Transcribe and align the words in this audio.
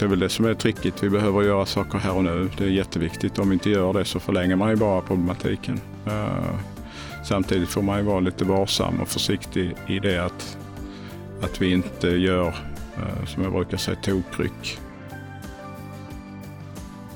Det 0.00 0.06
är 0.06 0.08
väl 0.08 0.18
det 0.18 0.28
som 0.28 0.44
är 0.44 0.54
tricket, 0.54 1.02
Vi 1.02 1.10
behöver 1.10 1.42
göra 1.42 1.66
saker 1.66 1.98
här 1.98 2.16
och 2.16 2.24
nu. 2.24 2.50
Det 2.58 2.64
är 2.64 2.68
jätteviktigt. 2.68 3.38
Om 3.38 3.48
vi 3.48 3.54
inte 3.54 3.70
gör 3.70 3.92
det 3.92 4.04
så 4.04 4.20
förlänger 4.20 4.56
man 4.56 4.70
ju 4.70 4.76
bara 4.76 5.00
problematiken. 5.00 5.80
Eh, 6.06 6.58
samtidigt 7.24 7.68
får 7.68 7.82
man 7.82 7.98
ju 7.98 8.04
vara 8.04 8.20
lite 8.20 8.44
varsam 8.44 9.00
och 9.00 9.08
försiktig 9.08 9.76
i 9.88 9.98
det 9.98 10.24
att, 10.24 10.58
att 11.42 11.62
vi 11.62 11.72
inte 11.72 12.08
gör, 12.08 12.48
eh, 12.96 13.26
som 13.26 13.42
jag 13.42 13.52
brukar 13.52 13.76
säga, 13.76 13.96
tokryck. 14.02 14.78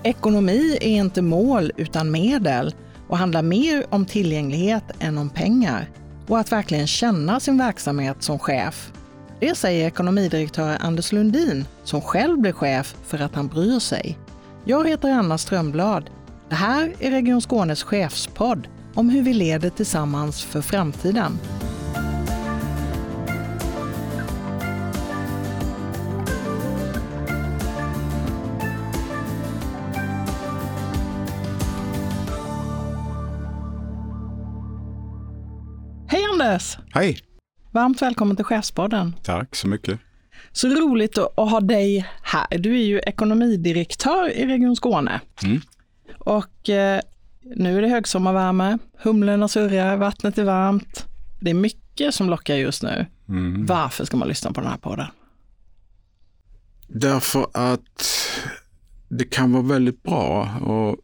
Ekonomi 0.02 0.78
är 0.80 0.96
inte 0.96 1.22
mål 1.22 1.72
utan 1.76 2.10
medel 2.10 2.74
och 3.08 3.18
handlar 3.18 3.42
mer 3.42 3.86
om 3.90 4.06
tillgänglighet 4.06 4.84
än 4.98 5.18
om 5.18 5.30
pengar 5.30 5.90
och 6.26 6.38
att 6.38 6.52
verkligen 6.52 6.86
känna 6.86 7.40
sin 7.40 7.58
verksamhet 7.58 8.22
som 8.22 8.38
chef. 8.38 8.92
Det 9.40 9.54
säger 9.54 9.86
ekonomidirektör 9.86 10.76
Anders 10.80 11.12
Lundin, 11.12 11.64
som 11.84 12.00
själv 12.00 12.38
blev 12.38 12.52
chef 12.52 12.96
för 13.04 13.18
att 13.18 13.34
han 13.34 13.48
bryr 13.48 13.78
sig. 13.78 14.18
Jag 14.64 14.88
heter 14.88 15.10
Anna 15.10 15.38
Strömblad. 15.38 16.10
Det 16.48 16.54
här 16.54 16.94
är 16.98 17.10
Region 17.10 17.40
Skånes 17.40 17.82
chefspodd 17.82 18.68
om 18.94 19.10
hur 19.10 19.22
vi 19.22 19.34
leder 19.34 19.70
tillsammans 19.70 20.42
för 20.44 20.60
framtiden. 20.60 21.38
Hej 36.08 36.24
Anders! 36.32 36.78
Hej! 36.90 37.33
Varmt 37.74 38.02
välkommen 38.02 38.36
till 38.36 38.44
Chefspodden. 38.44 39.14
Tack 39.22 39.56
så 39.56 39.68
mycket. 39.68 40.00
Så 40.52 40.68
roligt 40.68 41.18
att 41.18 41.50
ha 41.50 41.60
dig 41.60 42.06
här. 42.22 42.58
Du 42.58 42.74
är 42.74 42.84
ju 42.84 42.98
ekonomidirektör 42.98 44.30
i 44.30 44.46
Region 44.46 44.76
Skåne. 44.76 45.20
Mm. 45.44 45.60
Och 46.18 46.68
eh, 46.68 47.00
nu 47.42 47.78
är 47.78 47.82
det 47.82 47.88
högsommarvärme, 47.88 48.78
humlorna 48.98 49.48
surrar, 49.48 49.96
vattnet 49.96 50.38
är 50.38 50.44
varmt. 50.44 51.06
Det 51.40 51.50
är 51.50 51.54
mycket 51.54 52.14
som 52.14 52.30
lockar 52.30 52.54
just 52.54 52.82
nu. 52.82 53.06
Mm. 53.28 53.66
Varför 53.66 54.04
ska 54.04 54.16
man 54.16 54.28
lyssna 54.28 54.52
på 54.52 54.60
den 54.60 54.70
här 54.70 54.78
podden? 54.78 55.06
Därför 56.88 57.46
att 57.52 58.06
det 59.08 59.24
kan 59.24 59.52
vara 59.52 59.62
väldigt 59.62 60.02
bra 60.02 60.42
att 60.44 60.98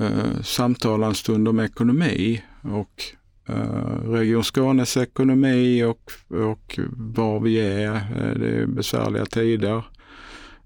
eh, 0.00 0.42
samtala 0.42 1.06
en 1.06 1.14
stund 1.14 1.48
om 1.48 1.60
ekonomi 1.60 2.42
och 2.62 3.04
Eh, 3.50 4.10
Region 4.10 4.44
Skånes 4.44 4.96
ekonomi 4.96 5.84
och, 5.84 6.12
och 6.28 6.78
var 6.92 7.40
vi 7.40 7.60
är. 7.60 7.94
Eh, 7.94 8.38
det 8.38 8.48
är 8.48 8.66
besvärliga 8.66 9.26
tider. 9.26 9.84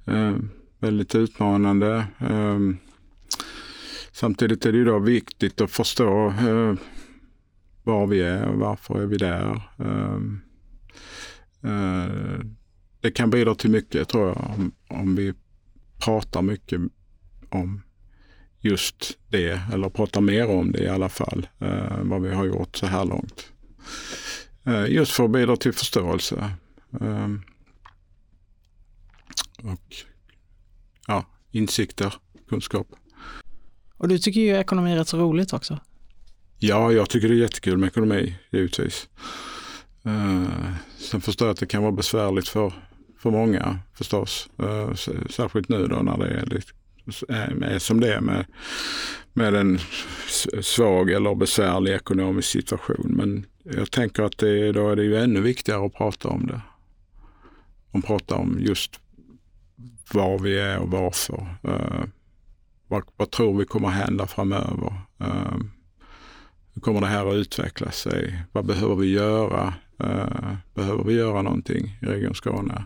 Eh, 0.07 0.35
väldigt 0.79 1.15
utmanande. 1.15 2.07
Samtidigt 4.13 4.67
är 4.67 4.73
det 4.73 4.79
ju 4.79 4.85
då 4.85 4.99
viktigt 4.99 5.61
att 5.61 5.71
förstå 5.71 6.35
var 7.83 8.07
vi 8.07 8.23
är 8.23 8.49
och 8.49 8.59
varför 8.59 9.03
är 9.03 9.07
vi 9.07 9.17
där. 9.17 9.63
Det 13.01 13.11
kan 13.11 13.31
bidra 13.31 13.55
till 13.55 13.71
mycket 13.71 14.09
tror 14.09 14.27
jag 14.27 14.37
om, 14.37 14.73
om 14.89 15.17
vi 15.17 15.35
pratar 16.05 16.43
mycket 16.43 16.81
om 17.49 17.83
just 18.65 19.19
det, 19.29 19.61
eller 19.73 19.89
prata 19.89 20.21
mer 20.21 20.51
om 20.51 20.73
det 20.73 20.83
i 20.83 20.89
alla 20.89 21.09
fall, 21.09 21.49
eh, 21.59 21.99
vad 22.03 22.23
vi 22.23 22.35
har 22.35 22.45
gjort 22.45 22.77
så 22.77 22.87
här 22.87 23.05
långt. 23.05 23.53
Eh, 24.65 24.87
just 24.87 25.13
för 25.13 25.25
att 25.25 25.31
bidra 25.31 25.57
till 25.57 25.73
förståelse. 25.73 26.51
Eh, 27.01 27.29
och 29.63 29.95
ja, 31.07 31.25
insikter, 31.51 32.15
kunskap. 32.49 32.87
Och 33.97 34.09
du 34.09 34.19
tycker 34.19 34.41
ju 34.41 34.57
ekonomi 34.57 34.93
är 34.93 34.97
rätt 34.97 35.09
så 35.09 35.19
roligt 35.19 35.53
också. 35.53 35.79
Ja, 36.59 36.93
jag 36.93 37.11
tycker 37.11 37.29
det 37.29 37.35
är 37.35 37.39
jättekul 37.39 37.79
med 37.79 37.87
ekonomi, 37.87 38.35
givetvis. 38.51 39.09
Sen 40.99 41.21
förstår 41.21 41.49
jag 41.49 41.53
att 41.53 41.61
det 41.61 41.67
kan 41.67 41.83
vara 41.83 41.93
besvärligt 41.93 42.49
för, 42.49 42.73
för 43.19 43.31
många 43.31 43.79
förstås. 43.95 44.49
Särskilt 45.31 45.69
nu 45.69 45.87
då 45.87 45.97
när 45.97 46.19
det 46.19 46.29
är 46.29 46.47
lite 46.47 46.73
Eh, 47.29 47.79
som 47.79 48.01
det 48.01 48.15
är 48.15 48.21
med, 48.21 48.47
med 49.33 49.55
en 49.55 49.79
svag 50.63 51.11
eller 51.11 51.35
besvärlig 51.35 51.93
ekonomisk 51.93 52.49
situation. 52.49 53.15
Men 53.17 53.47
jag 53.63 53.91
tänker 53.91 54.23
att 54.23 54.39
det, 54.39 54.73
då 54.73 54.91
är 54.91 54.97
det 54.97 55.05
ju 55.05 55.17
ännu 55.17 55.41
viktigare 55.41 55.87
att 55.87 55.95
prata 55.95 56.29
om 56.29 56.47
det. 56.47 56.61
Att 57.93 58.05
prata 58.07 58.35
om 58.35 58.59
just 58.61 59.01
var 60.13 60.39
vi 60.39 60.59
är 60.59 60.79
och 60.79 60.91
varför. 60.91 61.47
Uh, 61.69 62.05
vad, 62.89 63.03
vad, 63.17 63.31
tror 63.31 63.59
vi 63.59 63.65
kommer 63.65 63.89
hända 63.89 64.27
framöver? 64.27 64.93
Uh, 65.21 65.59
hur 66.75 66.81
kommer 66.81 67.01
det 67.01 67.07
här 67.07 67.27
att 67.27 67.35
utveckla 67.35 67.91
sig? 67.91 68.43
Vad 68.53 68.67
behöver 68.67 68.95
vi 68.95 69.13
göra? 69.13 69.75
Uh, 70.05 70.55
behöver 70.75 71.05
vi 71.05 71.15
göra 71.15 71.43
någonting 71.43 71.99
i 72.03 72.07
Region 72.07 72.35
Skåne? 72.35 72.85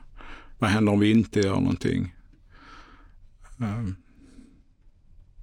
Vad 0.59 0.71
händer 0.71 0.93
om 0.93 1.01
vi 1.01 1.11
inte 1.11 1.41
gör 1.41 1.55
någonting? 1.55 2.15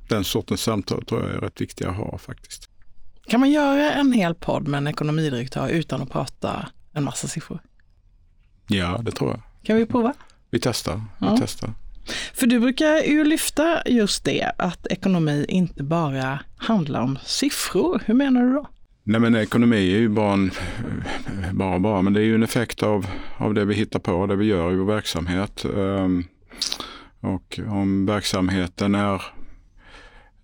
Den 0.07 0.23
sortens 0.23 0.61
samtal 0.61 1.05
tror 1.05 1.21
jag 1.21 1.31
är 1.31 1.39
rätt 1.39 1.61
viktiga 1.61 1.89
att 1.89 1.95
ha 1.95 2.17
faktiskt. 2.17 2.69
Kan 3.27 3.39
man 3.39 3.51
göra 3.51 3.91
en 3.91 4.13
hel 4.13 4.35
podd 4.35 4.67
med 4.67 4.77
en 4.77 4.88
ekonomidirektör 4.88 5.69
utan 5.69 6.01
att 6.01 6.11
prata 6.11 6.69
en 6.93 7.03
massa 7.03 7.27
siffror? 7.27 7.59
Ja, 8.67 9.01
det 9.05 9.11
tror 9.11 9.29
jag. 9.31 9.41
Kan 9.63 9.77
vi 9.77 9.85
prova? 9.85 10.13
Vi 10.49 10.59
testar. 10.59 10.95
Vi 10.95 11.27
ja. 11.27 11.38
testar. 11.39 11.73
För 12.33 12.47
du 12.47 12.59
brukar 12.59 13.03
ju 13.03 13.23
lyfta 13.23 13.81
just 13.85 14.23
det, 14.23 14.51
att 14.57 14.88
ekonomi 14.88 15.45
inte 15.49 15.83
bara 15.83 16.39
handlar 16.57 17.01
om 17.01 17.19
siffror. 17.23 18.01
Hur 18.05 18.13
menar 18.13 18.41
du 18.41 18.53
då? 18.53 18.67
Nej 19.03 19.21
men 19.21 19.35
ekonomi 19.35 19.94
är 19.94 19.99
ju 19.99 20.09
bara 20.09 20.33
en, 20.33 20.51
bara, 21.53 21.79
bara, 21.79 22.01
men 22.01 22.13
det 22.13 22.19
är 22.19 22.23
ju 22.23 22.35
en 22.35 22.44
effekt 22.44 22.83
av, 22.83 23.07
av 23.38 23.53
det 23.53 23.65
vi 23.65 23.75
hittar 23.75 23.99
på, 23.99 24.25
det 24.25 24.35
vi 24.35 24.45
gör 24.45 24.71
i 24.71 24.75
vår 24.75 24.85
verksamhet. 24.85 25.65
Um, 25.65 26.25
och 27.19 27.59
om 27.67 28.05
verksamheten 28.05 28.95
är 28.95 29.21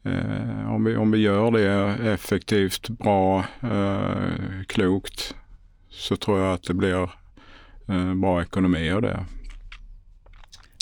Eh, 0.03 0.73
om, 0.73 0.84
vi, 0.84 0.95
om 0.95 1.12
vi 1.12 1.17
gör 1.17 1.51
det 1.51 2.12
effektivt, 2.13 2.89
bra, 2.89 3.45
eh, 3.62 4.63
klokt 4.67 5.35
så 5.89 6.16
tror 6.16 6.39
jag 6.39 6.53
att 6.53 6.63
det 6.63 6.73
blir 6.73 7.09
eh, 7.88 8.13
bra 8.13 8.41
ekonomi 8.41 8.91
av 8.91 9.01
det. 9.01 9.25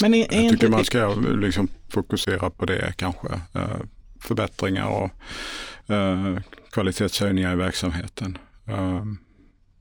Men 0.02 0.14
är, 0.14 0.34
är 0.34 0.42
jag 0.42 0.52
tycker 0.52 0.70
man 0.70 0.86
ska 0.86 1.16
liksom 1.16 1.68
fokusera 1.90 2.50
på 2.50 2.66
det 2.66 2.94
kanske. 2.96 3.28
Eh, 3.54 3.80
förbättringar 4.20 4.88
och 4.88 5.12
eh, 5.94 6.38
kvalitetshöjningar 6.72 7.54
i 7.54 7.56
verksamheten. 7.56 8.38
Eh, 8.68 9.04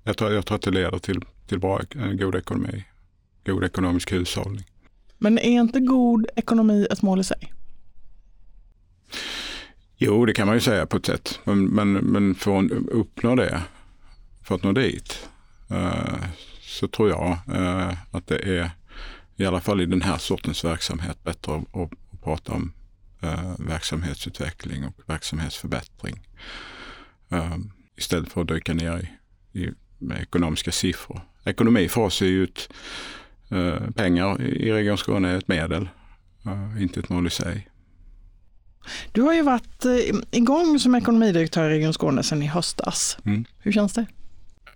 jag, 0.05 0.16
tror, 0.16 0.32
jag 0.32 0.47
tror 0.47 0.56
att 0.56 0.62
det 0.62 0.70
leder 0.70 0.99
till, 0.99 1.20
till 1.47 1.59
bra, 1.59 1.81
god 2.12 2.34
ekonomi, 2.34 2.84
god 3.47 3.65
ekonomisk 3.65 4.12
hushållning. 4.12 4.65
Men 5.19 5.38
är 5.38 5.60
inte 5.60 5.81
god 5.81 6.26
ekonomi 6.37 6.87
ett 6.91 7.03
mål 7.03 7.20
i 7.20 7.25
sig? 7.25 7.53
Jo, 9.96 10.26
det 10.26 10.32
kan 10.32 10.46
man 10.46 10.56
ju 10.56 10.60
säga 10.60 10.86
på 10.86 10.96
ett 10.96 11.06
sätt. 11.06 11.41
Men, 11.44 11.64
men, 11.64 11.92
men 11.92 12.34
för 12.34 12.58
att 12.58 12.70
uppnå 12.72 13.34
det, 13.34 13.62
för 14.42 14.54
att 14.54 14.62
nå 14.62 14.72
dit, 14.72 15.28
eh, 15.70 16.24
så 16.60 16.88
tror 16.88 17.08
jag 17.08 17.38
eh, 17.54 17.94
att 18.10 18.26
det 18.26 18.58
är, 18.58 18.70
i 19.36 19.46
alla 19.46 19.60
fall 19.60 19.80
i 19.80 19.86
den 19.86 20.02
här 20.02 20.19
sortens 20.19 20.64
verksamhet, 20.64 21.24
bättre 21.24 21.54
att, 21.54 21.76
att, 21.76 21.92
att 22.12 22.22
prata 22.22 22.52
om 22.52 22.72
eh, 23.20 23.54
verksamhetsutveckling 23.58 24.84
och 24.84 24.94
verksamhetsförbättring. 25.06 26.20
Eh, 27.28 27.56
istället 27.96 28.32
för 28.32 28.40
att 28.40 28.48
dyka 28.48 28.75
ner 28.75 29.10
i, 29.52 29.60
i 29.60 29.70
med 29.98 30.22
ekonomiska 30.22 30.72
siffror. 30.72 31.20
Ekonomi 31.44 31.88
för 31.88 32.00
oss 32.00 32.22
är 32.22 32.26
ju 32.26 32.44
ett, 32.44 32.69
eh, 33.50 33.90
pengar 33.90 34.43
i 34.43 34.72
Region 34.72 34.99
Skåne 34.99 35.28
är 35.28 35.38
ett 35.38 35.49
medel, 35.49 35.88
eh, 36.46 36.82
inte 36.82 37.00
ett 37.00 37.08
mål 37.08 37.26
i 37.26 37.31
sig. 37.31 37.69
Du 39.12 39.22
har 39.22 39.34
ju 39.34 39.42
varit 39.42 39.84
eh, 39.84 40.16
igång 40.30 40.78
som 40.78 40.94
ekonomidirektör 40.94 41.70
i 41.70 41.75
Region 41.75 41.92
Skåne 41.92 42.22
sedan 42.22 42.42
i 42.42 42.46
höstas. 42.46 43.19
Mm. 43.25 43.44
Hur 43.58 43.72
känns 43.72 43.92
det? 43.92 44.06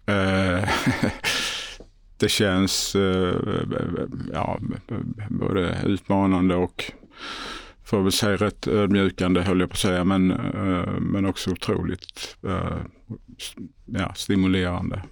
Uh, 0.08 0.68
det 2.16 2.28
känns 2.28 2.96
uh, 2.96 3.34
ja, 4.32 4.60
både 5.28 5.78
utmanande 5.84 6.54
och 6.54 6.92
får 7.84 8.02
väl 8.02 8.12
säga 8.12 8.36
rätt 8.36 8.66
ödmjukande 8.66 9.40
höll 9.40 9.60
jag 9.60 9.68
på 9.68 9.74
att 9.74 9.78
säga, 9.78 10.04
men, 10.04 10.30
uh, 10.32 11.00
men 11.00 11.26
också 11.26 11.50
otroligt 11.50 12.36
ja, 13.86 14.14
stimulerande. 14.14 15.02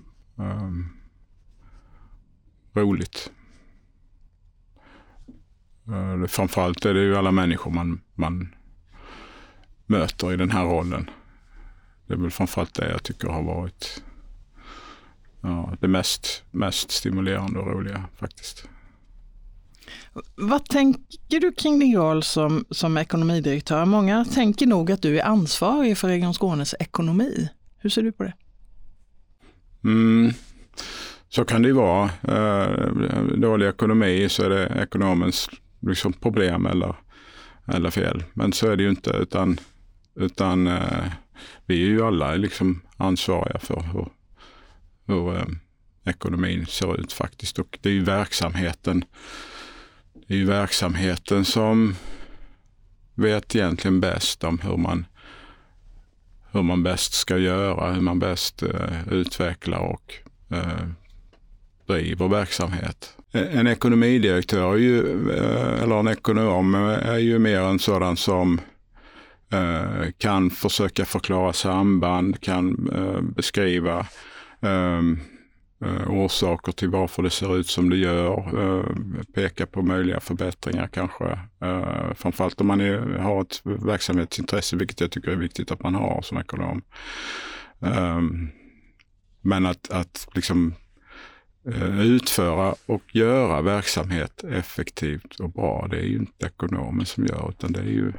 roligt. 2.75 3.31
framförallt 6.29 6.85
är 6.85 6.95
det 6.95 7.01
ju 7.01 7.17
alla 7.17 7.33
människor 7.33 7.71
man, 7.71 8.01
man 8.15 8.55
möter 9.91 10.33
i 10.33 10.37
den 10.37 10.51
här 10.51 10.65
rollen. 10.65 11.11
Det 12.07 12.15
är 12.15 12.19
väl 12.19 12.31
framförallt 12.31 12.75
det 12.75 12.91
jag 12.91 13.03
tycker 13.03 13.29
har 13.29 13.43
varit 13.43 14.03
ja, 15.41 15.77
det 15.81 15.89
mest, 15.89 16.45
mest 16.51 16.91
stimulerande 16.91 17.59
och 17.59 17.67
roliga 17.67 18.05
faktiskt. 18.19 18.69
Vad 20.35 20.65
tänker 20.65 21.41
du 21.41 21.53
kring 21.53 21.79
din 21.79 21.97
roll 21.97 22.23
som, 22.23 22.65
som 22.71 22.97
ekonomidirektör? 22.97 23.85
Många 23.85 24.25
tänker 24.25 24.67
nog 24.67 24.93
att 24.93 25.03
du 25.03 25.21
är 25.21 25.25
ansvarig 25.25 25.99
för 25.99 26.09
Region 26.09 26.35
Skånes 26.35 26.75
ekonomi. 26.79 27.49
Hur 27.79 27.91
ser 27.91 28.03
du 28.03 28.13
på 28.13 28.23
det? 28.23 28.35
Mm. 29.85 30.33
Så 31.29 31.45
kan 31.45 31.63
det 31.63 31.69
ju 31.69 31.75
vara. 31.75 32.11
Eh, 32.23 32.93
dålig 33.37 33.67
ekonomi 33.67 34.29
så 34.29 34.43
är 34.43 34.51
det 34.51 34.83
ekonomens 34.83 35.51
liksom, 35.81 36.13
problem 36.13 36.67
eller, 36.67 36.95
eller 37.67 37.91
fel. 37.91 38.25
Men 38.33 38.53
så 38.53 38.71
är 38.71 38.77
det 38.77 38.83
ju 38.83 38.91
inte 38.91 39.11
utan, 39.11 39.61
utan 40.15 40.67
eh, 40.67 41.13
vi 41.67 41.83
är 41.83 41.89
ju 41.89 42.07
alla 42.07 42.35
liksom 42.35 42.81
ansvariga 42.97 43.59
för 43.59 43.81
hur, 43.93 44.09
hur 45.07 45.37
eh, 45.37 45.47
ekonomin 46.05 46.67
ser 46.67 47.01
ut 47.01 47.13
faktiskt. 47.13 47.59
Och 47.59 47.79
det 47.83 47.89
är 47.89 47.93
ju 47.93 48.05
verksamheten, 48.05 49.05
det 50.27 50.35
är 50.35 50.39
ju 50.39 50.45
verksamheten 50.45 51.45
som 51.45 51.95
vet 53.15 53.57
egentligen 53.57 54.01
bäst 54.01 54.45
om 54.45 54.59
hur 54.59 54.77
man, 54.77 55.07
hur 56.53 56.63
man 56.63 56.83
bäst 56.83 57.13
ska 57.13 57.39
göra, 57.39 57.93
hur 57.93 58.01
man 58.01 58.19
bäst 58.19 58.63
eh, 58.63 59.09
utvecklar 59.11 59.79
och 59.79 60.15
eh, 60.51 60.87
driver 61.87 62.29
verksamhet. 62.29 63.17
En 63.33 63.67
ekonomidirektör, 63.67 64.73
är 64.73 64.77
ju, 64.77 65.31
eh, 65.31 65.83
eller 65.83 65.99
en 65.99 66.09
ekonom, 66.09 66.75
är 66.75 67.19
ju 67.19 67.39
mer 67.39 67.61
en 67.61 67.79
sådan 67.79 68.17
som 68.17 68.59
eh, 68.59 68.65
Eh, 69.53 70.11
kan 70.19 70.51
försöka 70.51 71.05
förklara 71.05 71.53
samband, 71.53 72.41
kan 72.41 72.91
eh, 72.95 73.21
beskriva 73.21 74.07
ehm, 74.61 75.21
eh, 75.85 76.11
orsaker 76.11 76.73
till 76.73 76.89
varför 76.89 77.23
det 77.23 77.31
ser 77.31 77.57
ut 77.57 77.67
som 77.67 77.91
det 77.91 77.97
gör, 77.97 78.39
eh, 78.63 78.85
peka 79.35 79.67
på 79.67 79.83
möjliga 79.83 80.21
förbättringar 80.21 80.87
kanske. 80.87 81.39
Framförallt 82.15 82.61
om 82.61 82.67
man 82.67 82.81
är, 82.81 82.99
har 83.19 83.43
ett 83.43 83.61
verksamhetsintresse, 83.65 84.77
vilket 84.77 85.01
jag 85.01 85.11
tycker 85.11 85.31
är 85.31 85.37
viktigt 85.37 85.71
att 85.71 85.83
man 85.83 85.95
har 85.95 86.23
som 86.23 86.39
ekonom. 86.39 86.83
Ehm, 87.81 88.49
men 89.41 89.67
att, 89.67 89.91
att 89.91 90.29
liksom 90.35 90.75
utföra 92.01 92.75
och 92.87 93.17
göra 93.17 93.63
verksamhet 93.63 94.45
effektivt 94.45 95.41
och 95.41 95.51
bra. 95.51 95.87
Det 95.91 95.97
är 95.97 96.07
ju 96.07 96.17
inte 96.17 96.47
ekonomen 96.47 97.07
som 97.07 97.27
gör 97.27 97.51
utan 97.51 97.73
det 97.73 97.81
är 97.81 97.85
ju 97.85 98.13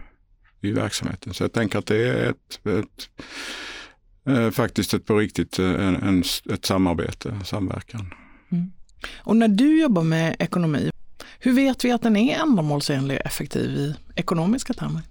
i 0.61 0.71
verksamheten. 0.71 1.33
Så 1.33 1.43
jag 1.43 1.53
tänker 1.53 1.79
att 1.79 1.85
det 1.85 2.07
är 2.07 2.29
ett, 2.29 2.67
ett 2.67 3.09
eh, 4.27 4.51
faktiskt 4.51 4.93
ett 4.93 5.05
på 5.05 5.17
riktigt 5.17 5.59
eh, 5.59 5.65
en, 5.65 5.95
en, 5.95 6.23
ett 6.53 6.65
samarbete, 6.65 7.39
samverkan. 7.45 8.13
Mm. 8.51 8.71
Och 9.17 9.37
när 9.37 9.47
du 9.47 9.81
jobbar 9.81 10.03
med 10.03 10.35
ekonomi, 10.39 10.91
hur 11.39 11.53
vet 11.53 11.85
vi 11.85 11.91
att 11.91 12.01
den 12.01 12.15
är 12.15 12.39
ändamålsenlig 12.39 13.17
och 13.19 13.25
effektiv 13.25 13.69
i 13.69 13.95
ekonomiska 14.15 14.73
termer? 14.73 15.01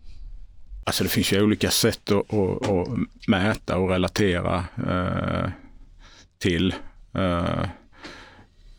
Alltså 0.85 1.05
det 1.05 1.11
finns 1.11 1.33
ju 1.33 1.43
olika 1.43 1.71
sätt 1.71 2.11
att, 2.11 2.35
att, 2.35 2.71
att 2.71 2.89
mäta 3.29 3.79
och 3.79 3.89
relatera 3.91 4.65
eh, 4.87 5.51
till. 6.39 6.75
Eh, 7.15 7.65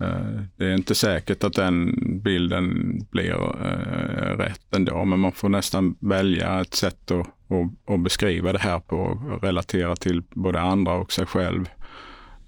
Eh, 0.01 0.41
det 0.55 0.65
är 0.65 0.75
inte 0.75 0.95
säkert 0.95 1.43
att 1.43 1.53
den 1.53 1.95
bilden 2.21 2.99
blir 3.11 3.31
eh, 3.65 4.37
rätt 4.37 4.75
ändå, 4.75 5.05
men 5.05 5.19
man 5.19 5.31
får 5.31 5.49
nästan 5.49 5.95
välja 5.99 6.61
ett 6.61 6.73
sätt 6.73 7.11
att, 7.11 7.27
att, 7.27 7.93
att 7.93 7.99
beskriva 7.99 8.53
det 8.53 8.59
här 8.59 8.79
på 8.79 8.97
och 8.97 9.43
relatera 9.43 9.95
till 9.95 10.23
både 10.29 10.61
andra 10.61 10.93
och 10.93 11.11
sig 11.11 11.25
själv. 11.25 11.69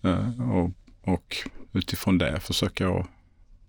Eh, 0.01 0.51
och, 0.51 0.71
och 1.01 1.37
utifrån 1.73 2.17
det 2.17 2.39
försöka 2.39 2.89
att 2.89 3.07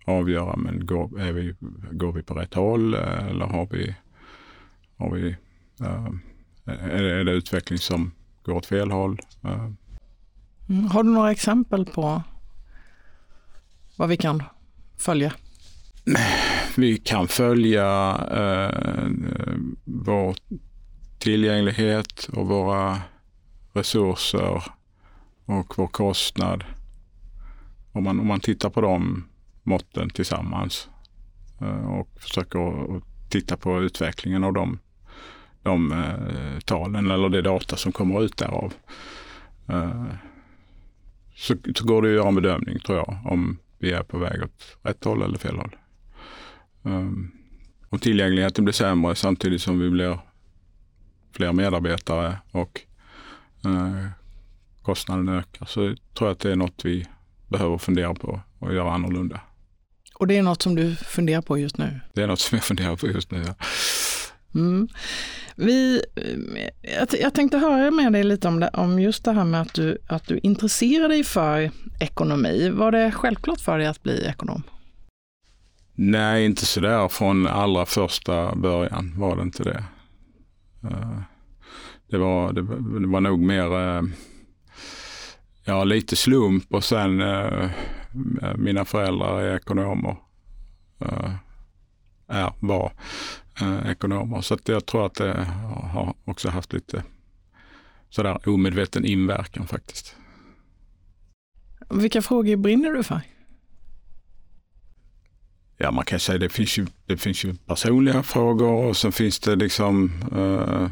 avgöra, 0.05 0.57
men 0.57 0.87
går, 0.87 1.21
är 1.21 1.33
vi, 1.33 1.55
går 1.93 2.13
vi 2.13 2.23
på 2.23 2.35
rätt 2.35 2.55
håll 2.55 2.95
eh, 2.95 3.27
eller 3.29 3.47
har 3.47 3.69
vi, 3.71 3.95
har 4.97 5.11
vi 5.11 5.37
eh, 5.81 6.09
är, 6.65 7.03
det, 7.03 7.21
är 7.21 7.25
det 7.25 7.33
utveckling 7.33 7.79
som 7.79 8.13
går 8.43 8.53
åt 8.53 8.67
fel 8.67 8.91
håll? 8.91 9.21
Eh. 9.45 9.71
Mm. 10.69 10.85
Har 10.85 11.03
du 11.03 11.11
några 11.11 11.33
exempel 11.33 11.87
på 11.87 12.23
vad 13.97 14.09
vi 14.09 14.17
kan 14.17 14.43
följa? 14.97 15.33
Vi 16.77 16.97
kan 16.99 17.29
följa 17.29 18.11
eh, 18.31 19.11
vår 19.85 20.37
tillgänglighet 21.19 22.29
och 22.33 22.49
våra 22.49 22.99
resurser 23.73 24.63
och 25.45 25.79
vår 25.79 25.87
kostnad. 25.87 26.65
Om 27.93 28.05
man, 28.05 28.21
om 28.21 28.27
man 28.27 28.41
tittar 28.41 28.71
på 28.71 28.81
de 28.81 29.25
måtten 29.63 30.11
tillsammans 30.11 30.89
eh, 31.61 31.93
och 31.93 32.09
försöker 32.21 33.01
titta 33.29 33.57
på 33.57 33.83
utvecklingen 33.83 34.45
av 34.45 34.53
de, 34.53 34.79
de 35.63 35.93
eh, 35.93 36.61
talen 36.65 37.11
eller 37.11 37.29
det 37.29 37.43
data 37.43 37.77
som 37.77 37.93
kommer 37.93 38.23
ut 38.23 38.37
därav. 38.37 38.75
Eh, 39.69 40.05
så, 41.35 41.55
så 41.75 41.87
går 41.87 42.03
det 42.03 42.09
att 42.09 42.15
göra 42.15 42.29
en 42.29 42.35
bedömning 42.35 42.79
tror 42.79 42.99
jag 42.99 43.19
om 43.25 43.59
vi 43.79 43.93
är 43.93 44.03
på 44.03 44.19
väg 44.19 44.43
åt 44.43 44.77
rätt 44.83 45.05
håll 45.05 45.23
eller 45.23 45.39
fel 45.39 45.57
håll. 45.57 45.77
Um, 46.85 47.31
och 47.89 48.03
tillgängligheten 48.03 48.65
blir 48.65 48.73
sämre 48.73 49.15
samtidigt 49.15 49.63
som 49.63 49.79
vi 49.79 49.91
blir 49.91 50.19
fler 51.33 51.53
medarbetare 51.53 52.39
och 52.51 52.81
uh, 53.67 54.07
kostnaden 54.83 55.29
ökar. 55.29 55.67
Så 55.67 55.85
jag 55.85 55.99
tror 56.19 56.31
att 56.31 56.41
det 56.41 56.53
är 56.53 56.57
något 56.57 56.85
vi 56.85 57.07
behöver 57.49 57.79
fundera 57.79 58.15
på 58.15 58.41
och 58.59 58.75
göra 58.75 58.93
annorlunda. 58.93 59.41
Och 60.15 60.27
det 60.27 60.37
är 60.37 60.43
något 60.43 60.63
som 60.63 60.75
du 60.75 60.97
funderar 60.97 61.43
på 61.43 61.59
just 61.59 61.79
nu? 61.79 62.01
Det 62.13 62.23
är 62.23 62.27
något 62.27 62.41
som 62.41 62.57
jag 62.57 62.65
funderar 62.65 62.97
på 62.97 63.07
just 63.07 63.31
nu, 63.31 63.45
ja. 63.47 63.55
Mm. 64.55 64.89
Vi, 65.57 66.05
jag, 66.83 67.09
jag, 67.21 67.35
tänkte 67.35 67.59
höra 67.59 67.91
med 67.91 68.13
dig 68.13 68.25
lite 68.25 68.49
om, 68.49 68.61
det, 68.61 68.69
om 68.69 69.01
just 69.01 69.25
det 69.25 69.33
här 69.33 69.45
med 69.45 69.61
att 69.61 69.75
du, 69.75 69.99
att 70.07 70.27
du 70.27 70.39
intresserar 70.39 71.09
dig 71.09 71.25
för 71.25 71.71
ekonomi. 72.01 72.71
Var 72.71 72.93
det 72.93 73.13
självklart 73.13 73.61
för 73.61 73.79
dig 73.79 73.87
att 73.87 74.03
bli 74.03 74.27
ekonom? 74.27 74.63
Nej, 75.95 76.45
inte 76.45 76.67
sådär 76.67 77.09
från 77.09 77.47
allra 77.47 77.87
första 77.87 78.55
början 78.55 79.15
var 79.17 79.37
det 79.37 79.43
inte 79.43 79.63
det. 79.63 79.85
Eh, 80.83 81.21
det 82.11 82.19
var, 82.19 82.53
det, 82.53 82.63
det 83.01 83.07
var 83.07 83.21
nog 83.21 83.41
mer 83.41 83.79
eh, 83.79 84.03
ja, 85.65 85.85
lite 85.85 86.17
slump 86.17 86.75
och 86.75 86.85
sen 86.85 87.21
eh, 87.21 87.71
mina 88.57 88.85
föräldrar 88.85 89.41
är 89.41 89.57
ekonomer. 89.57 90.17
Är, 92.29 92.53
var 92.61 92.93
ekonomer. 93.87 94.41
Så 94.41 94.55
att 94.55 94.69
jag 94.69 94.87
tror 94.87 95.07
att 95.07 95.15
det 95.15 95.45
har 95.93 96.15
också 96.25 96.49
haft 96.49 96.73
lite 96.73 97.03
sådär 98.11 98.49
omedveten 98.49 99.05
inverkan 99.05 99.67
faktiskt. 99.67 100.17
Vilka 101.91 102.23
frågor 102.23 102.57
brinner 102.57 102.93
du 102.93 103.03
för? 103.03 103.21
Ja, 105.77 105.91
man 105.91 106.05
kan 106.05 106.21
säga 106.21 106.39
det 106.39 106.49
finns 106.49 106.79
ju, 106.79 106.87
det 107.07 107.17
finns 107.17 107.45
ju 107.45 107.55
personliga 107.55 108.23
frågor 108.23 108.85
och 108.85 108.97
sen 108.97 109.13
finns 109.13 109.39
det 109.41 109.57
liksom 109.57 110.13
eh, 110.33 110.89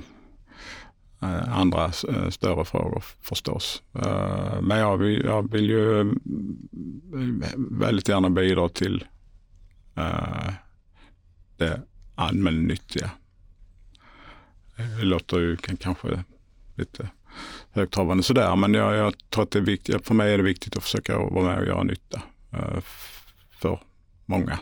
eh 1.29 1.59
andra 1.59 1.85
eh, 1.85 2.29
större 2.31 2.65
frågor 2.65 3.05
förstås. 3.21 3.83
Eh, 3.95 4.61
men 4.62 4.79
jag 4.79 4.97
vill, 4.97 5.25
jag 5.25 5.53
vill 5.53 5.71
ju 5.71 6.01
eh, 6.01 6.07
väldigt 7.57 8.09
gärna 8.09 8.31
bidra 8.31 8.69
till 8.69 9.05
det 11.57 11.83
allmännyttiga. 12.15 13.11
Det 14.77 15.05
låter 15.05 15.41
ju 15.41 15.57
kanske 15.57 16.25
lite 16.75 17.09
högtravande 17.71 18.23
sådär, 18.23 18.57
men 18.57 18.75
jag, 18.75 18.97
jag 18.97 19.15
tror 19.31 19.45
att 19.45 19.51
det 19.51 19.59
är 19.59 19.62
viktigt, 19.62 20.07
för 20.07 20.15
mig 20.15 20.35
är 20.35 20.39
det 20.39 20.45
viktigt 20.45 20.77
att 20.77 20.83
försöka 20.83 21.19
vara 21.19 21.45
med 21.45 21.59
och 21.59 21.67
göra 21.67 21.83
nytta 21.83 22.23
för 23.51 23.81
många, 24.27 24.59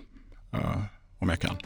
om 1.19 1.29
jag 1.29 1.39
kan. 1.39 1.57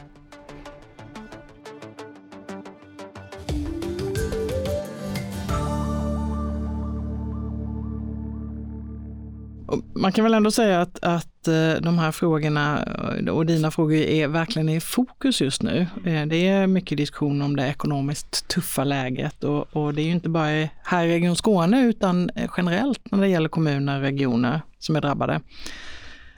Man 9.93 10.11
kan 10.11 10.23
väl 10.23 10.33
ändå 10.33 10.51
säga 10.51 10.81
att, 10.81 11.03
att 11.03 11.47
eh, 11.47 11.81
de 11.81 11.99
här 11.99 12.11
frågorna 12.11 12.83
eh, 13.17 13.33
och 13.33 13.45
dina 13.45 13.71
frågor 13.71 13.95
är 13.95 14.27
verkligen 14.27 14.69
i 14.69 14.79
fokus 14.79 15.41
just 15.41 15.63
nu. 15.63 15.87
Eh, 16.05 16.25
det 16.25 16.47
är 16.47 16.67
mycket 16.67 16.97
diskussion 16.97 17.41
om 17.41 17.55
det 17.55 17.67
ekonomiskt 17.67 18.47
tuffa 18.47 18.83
läget 18.83 19.43
och, 19.43 19.75
och 19.75 19.93
det 19.93 20.01
är 20.01 20.05
ju 20.05 20.11
inte 20.11 20.29
bara 20.29 20.69
här 20.83 21.05
i 21.05 21.13
Region 21.13 21.35
Skåne 21.35 21.81
utan 21.81 22.29
generellt 22.57 23.11
när 23.11 23.21
det 23.21 23.27
gäller 23.27 23.49
kommuner 23.49 23.95
och 23.95 24.01
regioner 24.01 24.61
som 24.79 24.95
är 24.95 25.01
drabbade. 25.01 25.41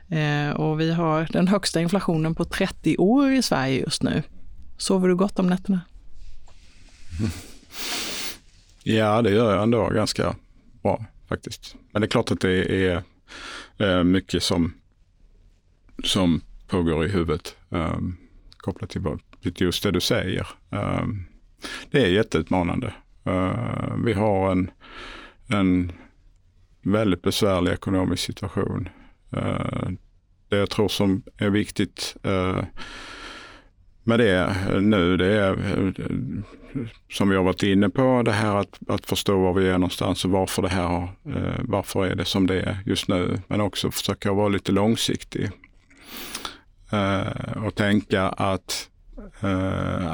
Eh, 0.09 0.51
och 0.51 0.79
vi 0.79 0.91
har 0.91 1.27
den 1.31 1.47
högsta 1.47 1.81
inflationen 1.81 2.35
på 2.35 2.45
30 2.45 2.97
år 2.97 3.31
i 3.31 3.41
Sverige 3.41 3.79
just 3.79 4.03
nu. 4.03 4.23
Sover 4.77 5.07
du 5.07 5.15
gott 5.15 5.39
om 5.39 5.47
nätterna? 5.47 5.81
Ja, 8.89 9.21
det 9.21 9.31
gör 9.31 9.53
jag 9.53 9.63
ändå 9.63 9.89
ganska 9.89 10.35
bra 10.81 11.05
faktiskt. 11.29 11.75
Men 11.91 12.01
det 12.01 12.05
är 12.05 12.09
klart 12.09 12.31
att 12.31 12.41
det 12.41 12.85
är 12.85 13.03
eh, 13.77 14.03
mycket 14.03 14.43
som, 14.43 14.73
som 16.03 16.41
pågår 16.67 17.05
i 17.05 17.07
huvudet 17.07 17.55
um, 17.69 18.17
kopplat 18.57 18.89
till 18.89 19.01
just 19.57 19.83
det 19.83 19.91
du 19.91 19.99
säger. 19.99 20.47
Um, 20.69 21.25
det 21.91 22.01
är 22.01 22.07
jätteutmanande. 22.07 22.93
Uh, 23.27 23.95
vi 24.05 24.13
har 24.13 24.51
en, 24.51 24.71
en 25.47 25.91
väldigt 26.81 27.21
besvärlig 27.21 27.71
ekonomisk 27.71 28.23
situation. 28.23 28.89
Eh, 29.31 29.89
det 30.49 30.57
jag 30.57 30.69
tror 30.69 30.87
som 30.87 31.23
är 31.37 31.49
viktigt 31.49 32.15
eh, 32.23 32.63
med 34.03 34.19
det 34.19 34.55
nu, 34.81 35.17
det 35.17 35.25
är 35.25 35.51
eh, 35.51 35.93
som 37.09 37.29
vi 37.29 37.35
har 37.35 37.43
varit 37.43 37.63
inne 37.63 37.89
på, 37.89 38.21
det 38.25 38.31
här 38.31 38.55
att, 38.55 38.79
att 38.87 39.05
förstå 39.05 39.41
var 39.41 39.53
vi 39.53 39.67
är 39.67 39.77
någonstans 39.77 40.25
och 40.25 40.31
varför 40.31 40.61
det 40.61 40.69
här 40.69 41.09
varför 41.61 42.05
är 42.05 42.15
det 42.15 42.25
som 42.25 42.47
det 42.47 42.61
är 42.61 42.77
just 42.85 43.07
nu. 43.07 43.41
Men 43.47 43.61
också 43.61 43.91
försöka 43.91 44.33
vara 44.33 44.47
lite 44.47 44.71
långsiktig. 44.71 45.49
Och 47.65 47.75
tänka 47.75 48.23
att 48.23 48.89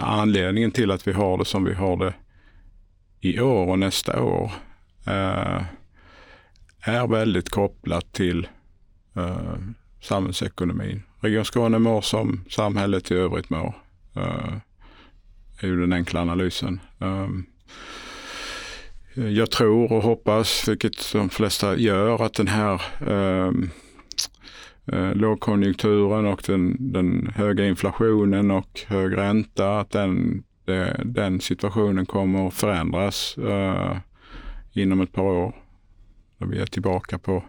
anledningen 0.02 0.72
till 0.72 0.92
att 0.92 1.08
vi 1.08 1.12
har 1.12 1.38
det 1.38 1.46
som 1.46 1.64
vi 1.64 1.74
har 1.74 1.98
det 1.98 2.14
i 3.22 3.40
år 3.40 3.70
och 3.70 3.80
nästa 3.80 4.24
år 4.24 4.52
är 6.82 7.08
väldigt 7.08 7.50
kopplat 7.50 8.14
till 8.14 8.48
eh, 9.16 9.58
samhällsekonomin. 10.02 11.04
Region 11.20 11.46
Skåne 11.46 11.80
mår 11.80 12.02
som 12.02 12.46
samhället 12.50 13.12
i 13.12 13.16
övrigt 13.16 13.50
mår. 13.50 13.76
Uh, 14.18 14.58
är 15.60 15.68
ju 15.68 15.80
den 15.80 15.94
enkla 15.94 16.22
analysen. 16.22 16.80
Um, 16.98 17.46
jag 19.14 19.52
tror 19.52 19.92
och 19.94 20.04
hoppas, 20.04 20.68
vilket 20.68 21.14
de 21.14 21.30
flesta 21.30 21.78
gör, 21.78 22.26
att 22.26 22.34
den 22.34 22.48
här 22.48 22.82
um, 23.08 23.70
uh, 24.94 25.16
lågkonjunkturen 25.16 26.26
och 26.26 26.44
den, 26.46 26.92
den, 26.92 27.34
höga 27.36 27.66
inflationen 27.68 28.52
och 28.52 28.82
hög 28.88 29.18
ränta, 29.18 29.80
att 29.80 29.92
den, 29.92 30.44
det, 30.66 31.02
den 31.06 31.42
situationen 31.42 32.06
kommer 32.06 32.48
att 32.48 32.54
förändras 32.54 33.38
uh, 33.38 33.98
inom 34.74 35.02
ett 35.02 35.12
par 35.12 35.24
år. 35.24 35.56
När 36.38 36.48
vi 36.48 36.60
är 36.60 36.66
tillbaka 36.66 37.20
på, 37.20 37.44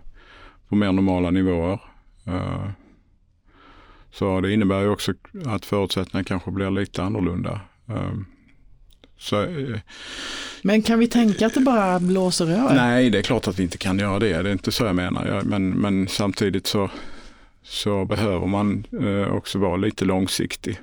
på 0.69 0.77
mer 0.77 0.93
normala 0.93 1.31
nivåer. 1.31 1.81
Uh, 2.29 2.69
så 4.15 4.41
det 4.41 4.53
innebär 4.53 4.81
ju 4.81 4.89
också 4.89 5.13
att 5.47 5.67
förutsättningarna 5.67 6.25
kanske 6.25 6.51
blir 6.51 6.71
lite 6.71 7.03
annorlunda. 7.03 7.61
Ehm, 7.89 8.27
så, 9.19 9.43
eh, 9.43 9.79
men 10.63 10.83
kan 10.83 10.99
vi 10.99 11.07
tänka 11.09 11.47
att 11.47 11.55
det 11.55 11.61
bara 11.61 12.01
blåser 12.01 12.45
över? 12.45 12.75
Nej, 12.75 13.11
det 13.11 13.19
är 13.19 13.23
klart 13.23 13.49
att 13.49 13.59
vi 13.59 13.63
inte 13.63 13.79
kan 13.79 13.99
göra 13.99 14.19
det. 14.19 14.43
Det 14.43 14.49
är 14.49 14.53
inte 14.53 14.73
så 14.73 14.85
jag 14.85 14.97
menar. 14.97 15.43
Men, 15.45 15.71
men 15.71 16.09
samtidigt 16.09 16.67
så, 16.67 16.91
så 17.63 18.05
behöver 18.05 18.47
man 18.47 18.87
eh, 19.01 19.35
också 19.35 19.59
vara 19.59 19.77
lite 19.77 20.05
långsiktig. 20.05 20.81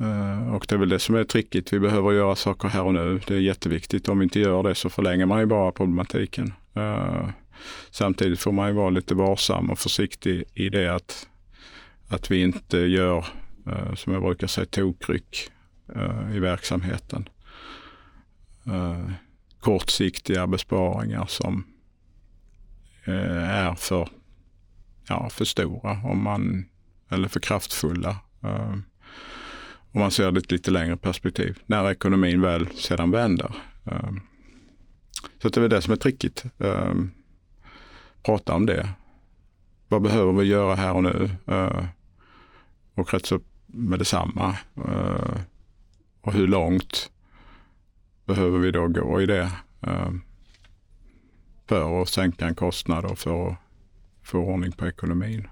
Eh, 0.00 0.54
och 0.54 0.66
det 0.68 0.74
är 0.74 0.78
väl 0.78 0.88
det 0.88 0.98
som 0.98 1.14
är 1.14 1.24
trickigt. 1.24 1.72
Vi 1.72 1.78
behöver 1.80 2.12
göra 2.12 2.36
saker 2.36 2.68
här 2.68 2.82
och 2.82 2.94
nu. 2.94 3.20
Det 3.26 3.34
är 3.34 3.38
jätteviktigt. 3.38 4.08
Om 4.08 4.18
vi 4.18 4.24
inte 4.24 4.40
gör 4.40 4.62
det 4.62 4.74
så 4.74 4.90
förlänger 4.90 5.26
man 5.26 5.40
ju 5.40 5.46
bara 5.46 5.72
problematiken. 5.72 6.52
Samtidigt 7.90 8.40
får 8.40 8.52
man 8.52 8.68
ju 8.68 8.74
vara 8.74 8.90
lite 8.90 9.14
varsam 9.14 9.70
och 9.70 9.78
försiktig 9.78 10.44
i 10.54 10.68
det 10.68 10.94
att 10.94 11.26
att 12.10 12.30
vi 12.30 12.42
inte 12.42 12.78
gör, 12.78 13.26
eh, 13.66 13.94
som 13.94 14.12
jag 14.12 14.22
brukar 14.22 14.46
säga, 14.46 14.66
tokryck 14.66 15.50
eh, 15.94 16.36
i 16.36 16.38
verksamheten. 16.38 17.28
Eh, 18.66 19.10
kortsiktiga 19.60 20.46
besparingar 20.46 21.26
som 21.26 21.66
är 23.04 23.74
för, 23.74 24.08
ja, 25.08 25.30
för 25.30 25.44
stora 25.44 25.90
om 25.90 26.22
man, 26.22 26.64
eller 27.08 27.28
för 27.28 27.40
kraftfulla. 27.40 28.16
Om 29.92 30.00
man 30.00 30.10
ser 30.10 30.32
det 30.32 30.40
i 30.40 30.42
ett 30.42 30.50
lite 30.50 30.70
längre 30.70 30.96
perspektiv, 30.96 31.58
när 31.66 31.90
ekonomin 31.90 32.40
väl 32.40 32.66
sedan 32.74 33.10
vänder. 33.10 33.54
Så 35.42 35.48
det 35.48 35.56
är 35.56 35.68
det 35.68 35.82
som 35.82 35.92
är 35.92 35.96
trickigt. 35.96 36.44
Prata 38.22 38.54
om 38.54 38.66
det. 38.66 38.88
Vad 39.88 40.02
behöver 40.02 40.32
vi 40.32 40.44
göra 40.44 40.74
här 40.74 40.94
och 40.94 41.02
nu? 41.02 41.30
Eh, 41.46 41.84
och 42.94 43.14
rätt 43.14 43.26
så 43.26 43.40
med 43.66 43.98
detsamma. 43.98 44.56
Eh, 44.76 45.40
och 46.20 46.32
hur 46.32 46.46
långt 46.46 47.10
behöver 48.24 48.58
vi 48.58 48.70
då 48.70 48.88
gå 48.88 49.20
i 49.20 49.26
det 49.26 49.52
eh, 49.80 50.10
för 51.66 52.02
att 52.02 52.08
sänka 52.08 52.46
en 52.46 52.54
kostnad 52.54 53.04
och 53.04 53.18
för 53.18 53.48
att 53.48 53.56
få 54.22 54.38
ordning 54.38 54.72
på 54.72 54.86
ekonomin. 54.86 55.48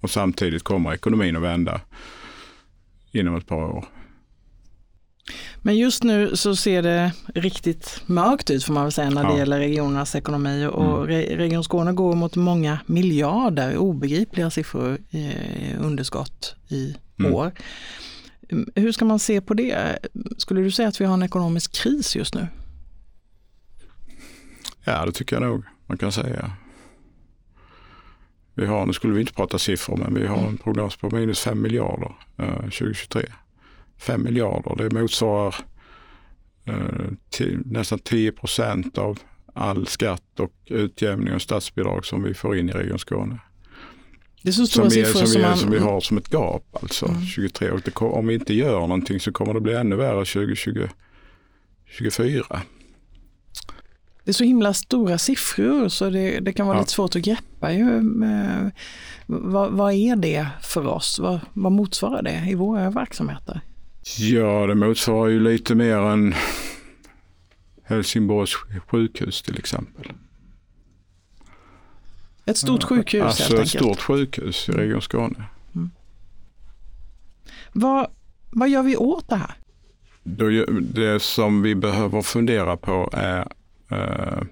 Och 0.00 0.10
samtidigt 0.10 0.62
kommer 0.62 0.94
ekonomin 0.94 1.36
att 1.36 1.42
vända 1.42 1.80
inom 3.12 3.34
ett 3.34 3.46
par 3.46 3.64
år. 3.64 3.84
Men 5.62 5.76
just 5.76 6.02
nu 6.02 6.36
så 6.36 6.56
ser 6.56 6.82
det 6.82 7.12
riktigt 7.34 8.02
mörkt 8.06 8.50
ut 8.50 8.64
får 8.64 8.72
man 8.72 8.82
väl 8.82 8.92
säga 8.92 9.10
när 9.10 9.24
det 9.24 9.32
ja. 9.32 9.38
gäller 9.38 9.58
regionernas 9.58 10.14
ekonomi 10.14 10.66
och 10.66 11.10
mm. 11.10 11.38
Region 11.38 11.64
Skåne 11.64 11.92
går 11.92 12.14
mot 12.14 12.36
många 12.36 12.78
miljarder 12.86 13.76
obegripliga 13.76 14.50
siffror 14.50 14.98
i 15.10 15.32
underskott 15.80 16.56
i 16.68 16.96
mm. 17.18 17.34
år. 17.34 17.52
Hur 18.74 18.92
ska 18.92 19.04
man 19.04 19.18
se 19.18 19.40
på 19.40 19.54
det? 19.54 19.98
Skulle 20.38 20.60
du 20.60 20.70
säga 20.70 20.88
att 20.88 21.00
vi 21.00 21.04
har 21.04 21.14
en 21.14 21.22
ekonomisk 21.22 21.72
kris 21.72 22.16
just 22.16 22.34
nu? 22.34 22.46
Ja, 24.84 25.06
det 25.06 25.12
tycker 25.12 25.36
jag 25.36 25.42
nog 25.42 25.64
man 25.86 25.98
kan 25.98 26.12
säga. 26.12 26.52
Vi 28.54 28.66
har, 28.66 28.86
nu 28.86 28.92
skulle 28.92 29.14
vi 29.14 29.20
inte 29.20 29.32
prata 29.32 29.58
siffror, 29.58 29.96
men 29.96 30.14
vi 30.14 30.26
har 30.26 30.46
en 30.46 30.58
prognos 30.58 30.96
på 30.96 31.10
minus 31.10 31.40
5 31.40 31.62
miljarder 31.62 32.14
eh, 32.38 32.54
2023. 32.54 33.22
5 33.98 34.22
miljarder. 34.22 34.76
Det 34.76 35.00
motsvarar 35.00 35.54
eh, 36.64 37.46
nästan 37.64 37.98
10 37.98 38.32
procent 38.32 38.98
av 38.98 39.18
all 39.54 39.86
skatt 39.86 40.40
och 40.40 40.52
utjämning 40.66 41.34
och 41.34 41.42
statsbidrag 41.42 42.06
som 42.06 42.22
vi 42.22 42.34
får 42.34 42.58
in 42.58 42.68
i 42.68 42.72
Region 42.72 42.98
Skåne. 42.98 43.38
Det 44.42 44.50
är 44.50 44.52
så 44.52 44.66
stora 44.66 44.84
som, 44.84 44.90
siffror 44.90 45.18
som, 45.18 45.26
som, 45.26 45.42
man... 45.42 45.56
som 45.56 45.70
vi 45.70 45.78
har 45.78 46.00
som 46.00 46.18
ett 46.18 46.32
gap 46.32 46.76
alltså 46.82 47.08
mm. 47.08 47.26
23. 47.26 47.70
Och 47.70 47.80
det, 47.84 47.96
om 47.96 48.26
vi 48.26 48.34
inte 48.34 48.54
gör 48.54 48.80
någonting 48.80 49.20
så 49.20 49.32
kommer 49.32 49.54
det 49.54 49.60
bli 49.60 49.74
ännu 49.74 49.96
värre 49.96 50.24
2024. 50.24 52.62
Det 54.24 54.30
är 54.30 54.32
så 54.32 54.44
himla 54.44 54.74
stora 54.74 55.18
siffror 55.18 55.88
så 55.88 56.10
det, 56.10 56.40
det 56.40 56.52
kan 56.52 56.66
vara 56.66 56.76
ja. 56.76 56.80
lite 56.80 56.92
svårt 56.92 57.16
att 57.16 57.22
greppa. 57.22 57.72
Ju. 57.72 58.02
Vad, 59.26 59.72
vad, 59.72 59.92
är 59.92 60.16
det 60.16 60.46
för 60.62 60.86
oss? 60.86 61.18
Vad, 61.18 61.40
vad 61.52 61.72
motsvarar 61.72 62.22
det 62.22 62.50
i 62.50 62.54
våra 62.54 62.90
verksamheter? 62.90 63.60
Ja, 64.18 64.66
det 64.66 64.74
motsvarar 64.74 65.28
ju 65.28 65.40
lite 65.40 65.74
mer 65.74 65.96
än 65.96 66.34
Helsingborgs 67.82 68.54
sjukhus 68.86 69.42
till 69.42 69.58
exempel. 69.58 70.12
Ett 72.46 72.56
stort 72.56 72.82
sjukhus 72.82 73.22
alltså 73.22 73.42
helt 73.42 73.52
enkelt? 73.52 73.74
ett 73.74 73.80
stort 73.80 74.00
sjukhus 74.00 74.68
i 74.68 74.72
Region 74.72 75.02
Skåne. 75.02 75.44
Mm. 75.74 75.90
Vad, 77.72 78.06
vad 78.50 78.68
gör 78.68 78.82
vi 78.82 78.96
åt 78.96 79.28
det 79.28 79.36
här? 79.36 79.54
Det 80.80 81.22
som 81.22 81.62
vi 81.62 81.74
behöver 81.74 82.22
fundera 82.22 82.76
på 82.76 83.10
är 83.12 83.48
eh, 83.90 84.42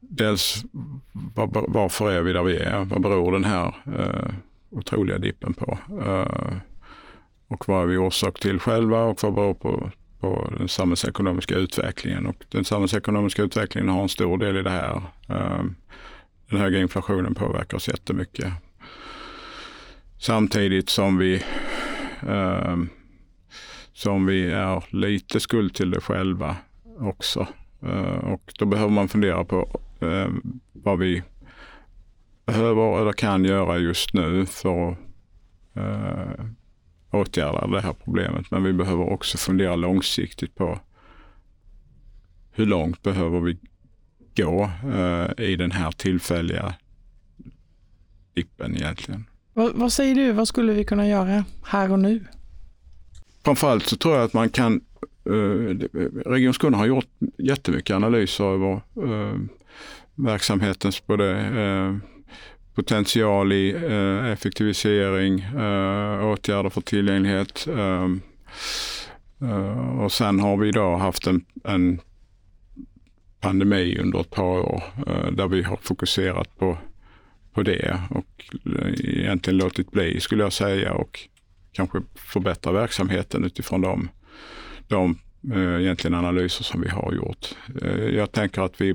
dels 0.00 0.64
var, 1.12 1.64
varför 1.68 2.12
är 2.12 2.22
vi 2.22 2.32
där 2.32 2.42
vi 2.42 2.56
är? 2.56 2.84
Vad 2.84 3.02
beror 3.02 3.32
den 3.32 3.44
här 3.44 3.74
eh, 3.98 4.34
otroliga 4.70 5.18
dippen 5.18 5.54
på? 5.54 5.78
Eh, 6.06 6.56
och 7.54 7.68
vad 7.68 7.82
är 7.82 7.86
vi 7.86 7.96
orsak 7.96 8.40
till 8.40 8.58
själva 8.58 9.04
och 9.04 9.22
vad 9.22 9.34
beror 9.34 9.54
på, 9.54 9.90
på 10.20 10.52
den 10.58 10.68
samhällsekonomiska 10.68 11.54
utvecklingen. 11.54 12.26
Och 12.26 12.44
den 12.48 12.64
samhällsekonomiska 12.64 13.42
utvecklingen 13.42 13.88
har 13.88 14.02
en 14.02 14.08
stor 14.08 14.38
del 14.38 14.56
i 14.56 14.62
det 14.62 14.70
här. 14.70 15.02
Ehm, 15.28 15.74
den 16.50 16.60
höga 16.60 16.78
inflationen 16.78 17.34
påverkar 17.34 17.76
oss 17.76 17.88
jättemycket. 17.88 18.52
Samtidigt 20.18 20.88
som 20.88 21.18
vi, 21.18 21.42
ehm, 22.28 22.88
som 23.92 24.26
vi 24.26 24.50
är 24.50 24.84
lite 24.88 25.40
skuld 25.40 25.74
till 25.74 25.90
det 25.90 26.00
själva 26.00 26.56
också. 26.98 27.46
Ehm, 27.82 28.18
och 28.18 28.52
då 28.58 28.66
behöver 28.66 28.92
man 28.92 29.08
fundera 29.08 29.44
på 29.44 29.80
vad 30.72 30.98
vi 30.98 31.22
behöver 32.46 33.00
eller 33.00 33.12
kan 33.12 33.44
göra 33.44 33.78
just 33.78 34.14
nu 34.14 34.46
för 34.46 34.90
att 34.90 34.98
åtgärda 37.14 37.66
det 37.66 37.80
här 37.80 37.92
problemet. 38.04 38.50
Men 38.50 38.62
vi 38.62 38.72
behöver 38.72 39.12
också 39.12 39.38
fundera 39.38 39.76
långsiktigt 39.76 40.54
på 40.54 40.78
hur 42.52 42.66
långt 42.66 43.02
behöver 43.02 43.40
vi 43.40 43.56
gå 44.36 44.70
eh, 44.94 45.44
i 45.44 45.56
den 45.56 45.70
här 45.70 45.90
tillfälliga 45.90 46.74
dippen 48.34 48.76
egentligen. 48.76 49.24
Vad, 49.52 49.72
vad, 49.74 49.92
säger 49.92 50.14
du, 50.14 50.32
vad 50.32 50.48
skulle 50.48 50.72
vi 50.72 50.84
kunna 50.84 51.08
göra 51.08 51.44
här 51.64 51.92
och 51.92 51.98
nu? 51.98 52.24
Framförallt 53.44 53.86
så 53.86 53.96
tror 53.96 54.14
jag 54.14 54.24
att 54.24 54.32
man 54.32 54.48
kan, 54.48 54.80
eh, 55.24 55.30
Region 56.26 56.54
Skåne 56.54 56.76
har 56.76 56.86
gjort 56.86 57.08
jättemycket 57.38 57.96
analyser 57.96 58.44
över 58.44 58.72
eh, 58.96 59.38
verksamhetens 60.14 61.06
både 61.06 61.40
eh, 61.40 61.96
potential 62.74 63.52
i 63.52 63.74
eh, 63.74 64.32
effektivisering, 64.32 65.40
eh, 65.40 66.26
åtgärder 66.26 66.70
för 66.70 66.80
tillgänglighet. 66.80 67.66
Eh, 67.66 68.08
eh, 69.50 70.00
och 70.00 70.12
sen 70.12 70.40
har 70.40 70.56
vi 70.56 70.68
idag 70.68 70.98
haft 70.98 71.26
en, 71.26 71.44
en 71.64 72.00
pandemi 73.40 73.98
under 73.98 74.20
ett 74.20 74.30
par 74.30 74.60
år 74.60 74.82
eh, 75.06 75.32
där 75.32 75.48
vi 75.48 75.62
har 75.62 75.78
fokuserat 75.82 76.58
på, 76.58 76.78
på 77.52 77.62
det 77.62 78.00
och 78.10 78.44
eh, 78.66 79.20
egentligen 79.20 79.58
låtit 79.58 79.90
bli 79.90 80.20
skulle 80.20 80.42
jag 80.42 80.52
säga 80.52 80.94
och 80.94 81.28
kanske 81.72 82.02
förbättra 82.14 82.72
verksamheten 82.72 83.44
utifrån 83.44 83.80
de, 83.80 84.08
de 84.88 85.18
eh, 85.54 85.80
egentligen 85.80 86.14
analyser 86.14 86.64
som 86.64 86.80
vi 86.80 86.88
har 86.88 87.12
gjort. 87.12 87.54
Eh, 87.82 88.04
jag 88.04 88.32
tänker 88.32 88.62
att 88.62 88.80
vi 88.80 88.94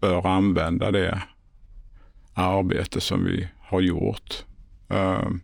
bör 0.00 0.26
använda 0.26 0.90
det 0.90 1.22
arbete 2.38 3.00
som 3.00 3.24
vi 3.24 3.48
har 3.60 3.80
gjort. 3.80 4.44
Um, 4.88 5.40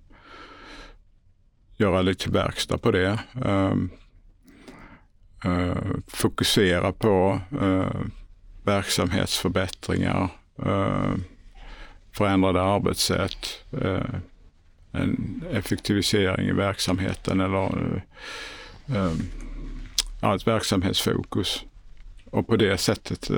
göra 1.76 2.02
lite 2.02 2.30
verkstad 2.30 2.78
på 2.78 2.90
det. 2.90 3.18
Um, 3.44 3.90
uh, 5.46 5.76
fokusera 6.06 6.92
på 6.92 7.40
eh, 7.60 8.00
verksamhetsförbättringar, 8.64 10.28
eh, 10.62 11.14
förändrade 12.12 12.62
arbetssätt, 12.62 13.64
en 14.92 15.44
effektivisering 15.50 16.48
i 16.48 16.52
verksamheten 16.52 17.40
eller 17.40 18.02
ehm, 18.86 19.18
ja, 20.20 20.34
ett 20.34 20.46
verksamhetsfokus. 20.46 21.64
Och 22.30 22.46
på 22.46 22.56
det 22.56 22.78
sättet 22.78 23.30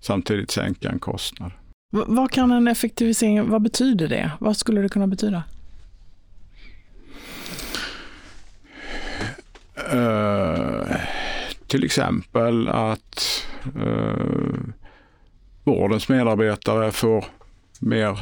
samtidigt 0.00 0.50
sänka 0.50 0.88
en 0.88 0.98
kostnad. 0.98 1.52
V 1.90 2.02
vad 2.06 2.30
kan 2.30 2.50
en 2.50 2.68
effektivisering, 2.68 3.50
vad 3.50 3.62
betyder 3.62 4.08
det? 4.08 4.30
Vad 4.40 4.56
skulle 4.56 4.80
det 4.80 4.88
kunna 4.88 5.06
betyda? 5.06 5.42
Uh, 9.94 10.96
till 11.66 11.84
exempel 11.84 12.68
att 12.68 13.46
uh, 13.76 14.58
vårdens 15.64 16.08
medarbetare 16.08 16.92
får 16.92 17.24
mer 17.80 18.18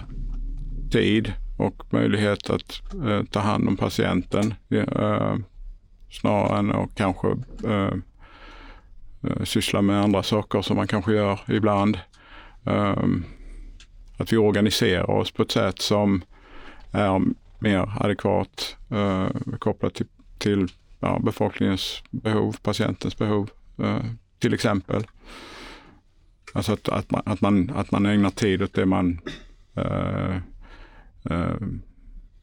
tid 0.91 1.33
och 1.59 1.93
möjlighet 1.93 2.51
att 2.51 2.83
uh, 2.95 3.25
ta 3.25 3.41
hand 3.41 3.69
om 3.69 3.77
patienten 3.77 4.55
snarare 6.11 6.59
än 6.59 6.73
att 6.73 6.95
kanske 6.95 7.29
syssla 9.45 9.83
med 9.83 10.03
andra 10.03 10.23
saker 10.23 10.63
som 10.63 10.77
man 10.77 10.87
kanske 10.87 11.13
gör 11.13 11.41
ibland. 11.49 11.99
Um, 12.65 13.25
att 14.19 14.33
vi 14.33 14.37
organiserar 14.37 15.11
oss 15.11 15.31
på 15.31 15.43
ett 15.43 15.51
sätt 15.51 15.79
som 15.79 16.23
är 16.93 17.23
mer 17.59 17.93
adekvat 18.01 18.77
eh, 18.91 19.29
kopplat 19.59 19.95
till, 19.95 20.07
till 20.39 20.69
ja, 21.01 21.19
befolkningens 21.19 22.03
behov, 22.11 22.57
patientens 22.63 23.19
behov 23.19 23.51
eh, 23.83 24.05
till 24.39 24.55
exempel. 24.55 25.07
Alltså 26.53 26.73
att, 26.73 26.89
att, 26.89 27.11
man, 27.11 27.23
att, 27.27 27.41
man, 27.41 27.71
att 27.71 27.91
man 27.91 28.07
ägnar 28.07 28.31
tid 28.31 28.63
åt 28.63 28.75
det 28.75 28.87
man 28.87 29.21
eh, 29.75 30.37
eh, 31.31 31.57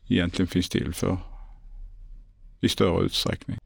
egentligen 0.08 0.48
finns 0.48 0.70
till 0.70 0.94
för 0.94 1.18
i 2.62 2.70
större 2.70 3.06
utsträckning. 3.06 3.58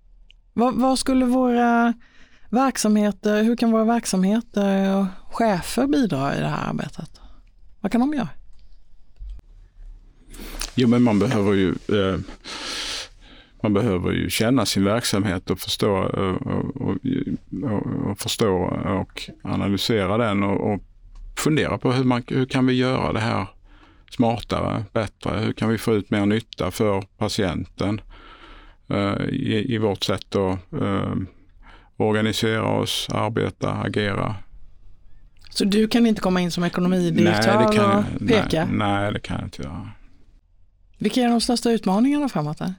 Vad, 0.53 0.75
vad, 0.75 0.99
skulle 0.99 1.25
våra 1.25 1.93
verksamheter, 2.49 3.43
hur 3.43 3.55
kan 3.55 3.71
våra 3.71 3.83
verksamheter 3.83 4.97
och 4.97 5.05
chefer 5.35 5.87
bidra 5.87 6.35
i 6.35 6.39
det 6.39 6.47
här 6.47 6.69
arbetet? 6.69 7.18
Vad 7.81 7.91
kan 7.91 8.01
de 8.01 8.13
göra? 8.13 8.29
Jo, 10.75 10.87
men 10.87 11.03
man 11.03 11.19
behöver 11.19 11.53
ju 11.53 11.69
eh, 11.69 12.19
man 13.63 13.73
behöver 13.73 14.11
ju 14.11 14.29
känna 14.29 14.65
sin 14.65 14.83
verksamhet 14.83 15.49
och 15.49 15.59
förstå 15.59 15.91
och, 15.91 16.47
och, 16.81 16.97
och, 17.63 18.09
och 18.09 18.19
förstå 18.19 18.55
och 19.01 19.29
analysera 19.43 20.17
den 20.17 20.43
och, 20.43 20.73
och, 20.73 20.83
fundera 21.37 21.77
på 21.77 21.91
hur, 21.91 22.03
man, 22.03 22.23
hur 22.27 22.45
kan 22.45 22.65
vi 22.65 22.73
göra 22.73 23.13
det 23.13 23.19
här 23.19 23.47
smartare, 24.11 24.85
bättre? 24.93 25.39
Hur 25.39 25.53
kan 25.53 25.69
vi 25.69 25.77
få 25.77 25.93
ut 25.93 26.11
mer 26.11 26.25
nytta 26.25 26.71
för 26.71 27.01
patienten 27.17 28.01
eh, 28.89 29.25
i, 29.29 29.73
i, 29.73 29.77
vårt 29.77 30.03
sätt 30.03 30.35
att 30.35 30.73
eh, 30.81 31.13
organisera 31.97 32.67
oss, 32.67 33.07
arbeta, 33.11 33.73
agera 33.73 34.35
så 35.59 35.65
du 35.65 35.87
kan 35.87 36.05
inte 36.05 36.21
komma 36.21 36.41
in 36.41 36.51
som 36.51 36.63
ekonomidirektör 36.63 37.55
nej, 37.57 37.67
det 37.67 37.75
kan 37.75 37.97
och 37.97 38.03
jag, 38.19 38.27
peka? 38.27 38.65
Nej, 38.65 38.77
nej, 38.77 39.13
det 39.13 39.19
kan 39.19 39.37
jag 39.37 39.45
inte 39.45 39.61
göra. 39.61 39.89
Vilka 40.97 41.21
är 41.21 41.29
de 41.29 41.41
största 41.41 41.71
utmaningarna 41.71 42.29
framåt? 42.29 42.57
Där? 42.57 42.73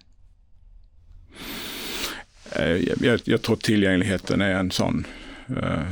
Eh, 2.52 3.04
jag, 3.06 3.20
jag, 3.24 3.42
tror 3.42 3.56
tillgängligheten 3.56 4.40
är 4.40 4.54
en 4.54 4.70
sån 4.70 5.06
eh, 5.48 5.82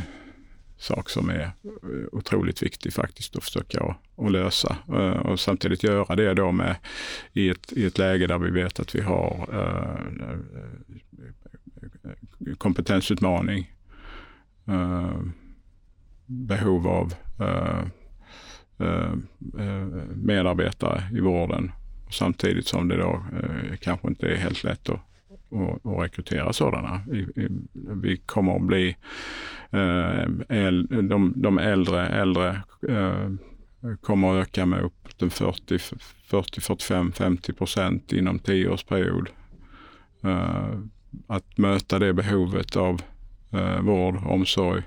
sak 0.79 1.11
som 1.11 1.31
är 1.31 1.51
otroligt 2.13 2.63
viktig 2.63 2.93
faktiskt 2.93 3.37
att 3.37 3.45
försöka 3.45 3.97
att 4.17 4.33
lösa. 4.33 4.77
Eh, 4.89 5.11
och 5.11 5.41
samtidigt 5.41 5.83
göra 5.83 6.17
det 6.17 6.35
då 6.35 6.53
med 6.53 6.77
i 7.33 7.49
ett, 7.49 7.73
i 7.73 7.87
ett 7.87 7.99
läge 7.99 8.27
där 8.27 8.39
vi 8.39 8.51
vet 8.51 8.81
att 8.81 8.95
vi 8.95 9.01
har 9.01 9.49
eh, 9.53 9.97
kompetensutmaning. 12.59 13.73
Behov 16.31 16.87
av 16.87 17.15
eh, 17.41 17.85
eh, 18.79 19.13
eh, 19.59 19.87
medarbetare 20.15 21.03
i 21.13 21.21
vården. 21.21 21.73
Samtidigt 22.11 22.67
som 22.67 22.89
det 22.89 22.97
då 22.97 23.23
kanske 23.81 24.09
inte 24.09 24.29
är 24.29 24.37
helt 24.37 24.65
lätt 24.65 24.89
att, 24.89 25.01
att, 25.53 25.87
att 25.87 26.03
rekrytera 26.03 26.53
sådana. 26.53 27.01
Vi 28.03 28.17
kommer 28.27 28.57
att 28.57 28.63
bli 28.63 28.97
de, 31.09 31.33
de 31.37 31.59
äldre, 31.59 32.09
äldre 32.09 32.63
kommer 34.01 34.33
att 34.41 34.49
öka 34.49 34.67
med 34.67 34.83
upp 34.83 35.19
till 35.19 35.31
40, 35.31 35.79
40 35.79 36.61
45, 36.61 37.13
50 37.13 37.53
procent 37.53 38.13
inom 38.13 38.39
tioårsperiod. 38.39 39.31
Att 41.27 41.59
möta 41.59 41.99
det 41.99 42.13
behovet 42.13 42.77
av 42.77 43.03
vård, 43.81 44.17
omsorg, 44.27 44.83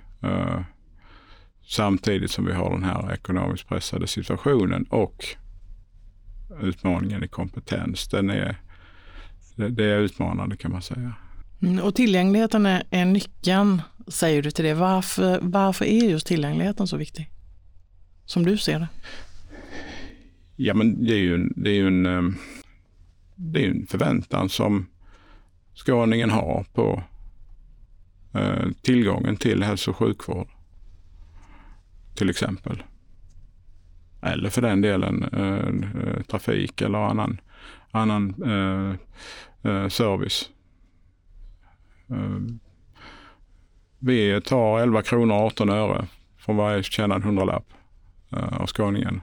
Samtidigt 1.71 2.31
som 2.31 2.45
vi 2.45 2.53
har 2.53 2.69
den 2.69 2.83
här 2.83 3.13
ekonomiskt 3.13 3.67
pressade 3.67 4.07
situationen 4.07 4.83
och 4.83 5.25
utmaningen 6.61 7.23
i 7.23 7.27
kompetens. 7.27 8.07
Den 8.07 8.29
är, 8.29 8.55
det 9.55 9.85
är 9.85 9.99
utmanande 9.99 10.57
kan 10.57 10.71
man 10.71 10.81
säga. 10.81 11.13
Mm, 11.61 11.79
och 11.79 11.95
tillgängligheten 11.95 12.65
är, 12.65 12.83
är 12.89 13.05
nyckeln, 13.05 13.81
säger 14.07 14.41
du 14.41 14.51
till 14.51 14.65
det. 14.65 14.73
Varför, 14.73 15.39
varför 15.41 15.85
är 15.85 16.09
just 16.09 16.27
tillgängligheten 16.27 16.87
så 16.87 16.97
viktig? 16.97 17.31
Som 18.25 18.45
du 18.45 18.57
ser 18.57 18.79
det? 18.79 18.87
Ja, 20.55 20.73
men 20.73 21.05
det 21.05 21.13
är 21.13 21.21
ju, 21.21 21.49
det 21.55 21.69
är 21.69 21.75
ju 21.75 21.87
en, 21.87 22.05
ehm, 22.05 22.35
det 23.35 23.65
är 23.65 23.69
en 23.69 23.87
förväntan 23.87 24.49
som 24.49 24.87
skåningen 25.73 26.29
har 26.29 26.65
på 26.73 27.03
eh, 28.33 28.71
tillgången 28.81 29.37
till 29.37 29.63
hälso 29.63 29.91
och 29.91 29.97
sjukvård 29.97 30.47
till 32.15 32.29
exempel. 32.29 32.83
Eller 34.21 34.49
för 34.49 34.61
den 34.61 34.81
delen 34.81 35.23
eh, 35.33 36.01
eh 36.03 36.21
trafik 36.21 36.81
eller 36.81 36.99
annan, 36.99 37.41
annan 37.91 38.43
eh, 38.43 38.95
eh 39.71 39.87
service. 39.87 40.49
Eh, 42.09 42.39
vi 43.99 44.41
tar 44.41 44.79
11 44.79 45.01
kronor 45.01 45.35
och 45.35 45.41
18 45.41 45.69
öre 45.69 46.05
från 46.37 46.57
varje 46.57 46.83
tjänad 46.83 47.23
hundralapp 47.23 47.73
eh, 48.31 48.61
av 48.61 48.67
skåningen. 48.67 49.21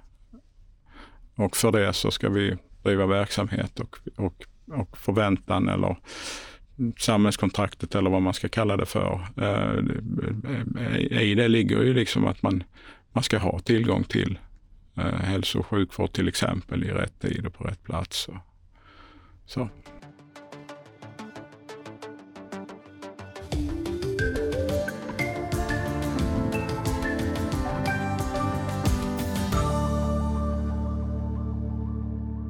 Och 1.35 1.57
för 1.57 1.73
det 1.73 1.93
så 1.93 2.11
ska 2.11 2.29
vi 2.29 2.57
driva 2.83 3.07
verksamhet 3.07 3.81
och, 3.81 3.99
och, 4.17 4.45
och 4.79 4.99
förväntan 4.99 5.69
eller 5.69 5.97
samhällskontraktet 6.99 7.95
eller 7.95 8.11
vad 8.11 8.23
man 8.23 8.35
ska 8.35 8.49
kalla 8.49 8.77
det 8.77 8.87
för. 8.87 9.27
Eh, 9.37 11.23
I 11.23 11.35
det 11.35 11.49
ligger 11.49 11.83
ju 11.83 11.95
liksom 11.95 12.27
att 12.27 12.43
man, 12.43 12.63
man 13.13 13.25
ska 13.25 13.39
ha 13.39 13.59
tillgång 13.59 14.05
till 14.05 14.39
eh, 14.97 15.05
hälso 15.05 15.59
och 15.59 15.67
sjukvård 15.67 16.13
till 16.13 16.29
exempel 16.29 16.85
i 16.85 16.91
rätt 16.91 17.21
tid 17.21 17.47
och 17.47 17.55
på 17.55 17.65
rätt 17.65 17.83
plats. 17.83 18.29
Så. 19.47 19.69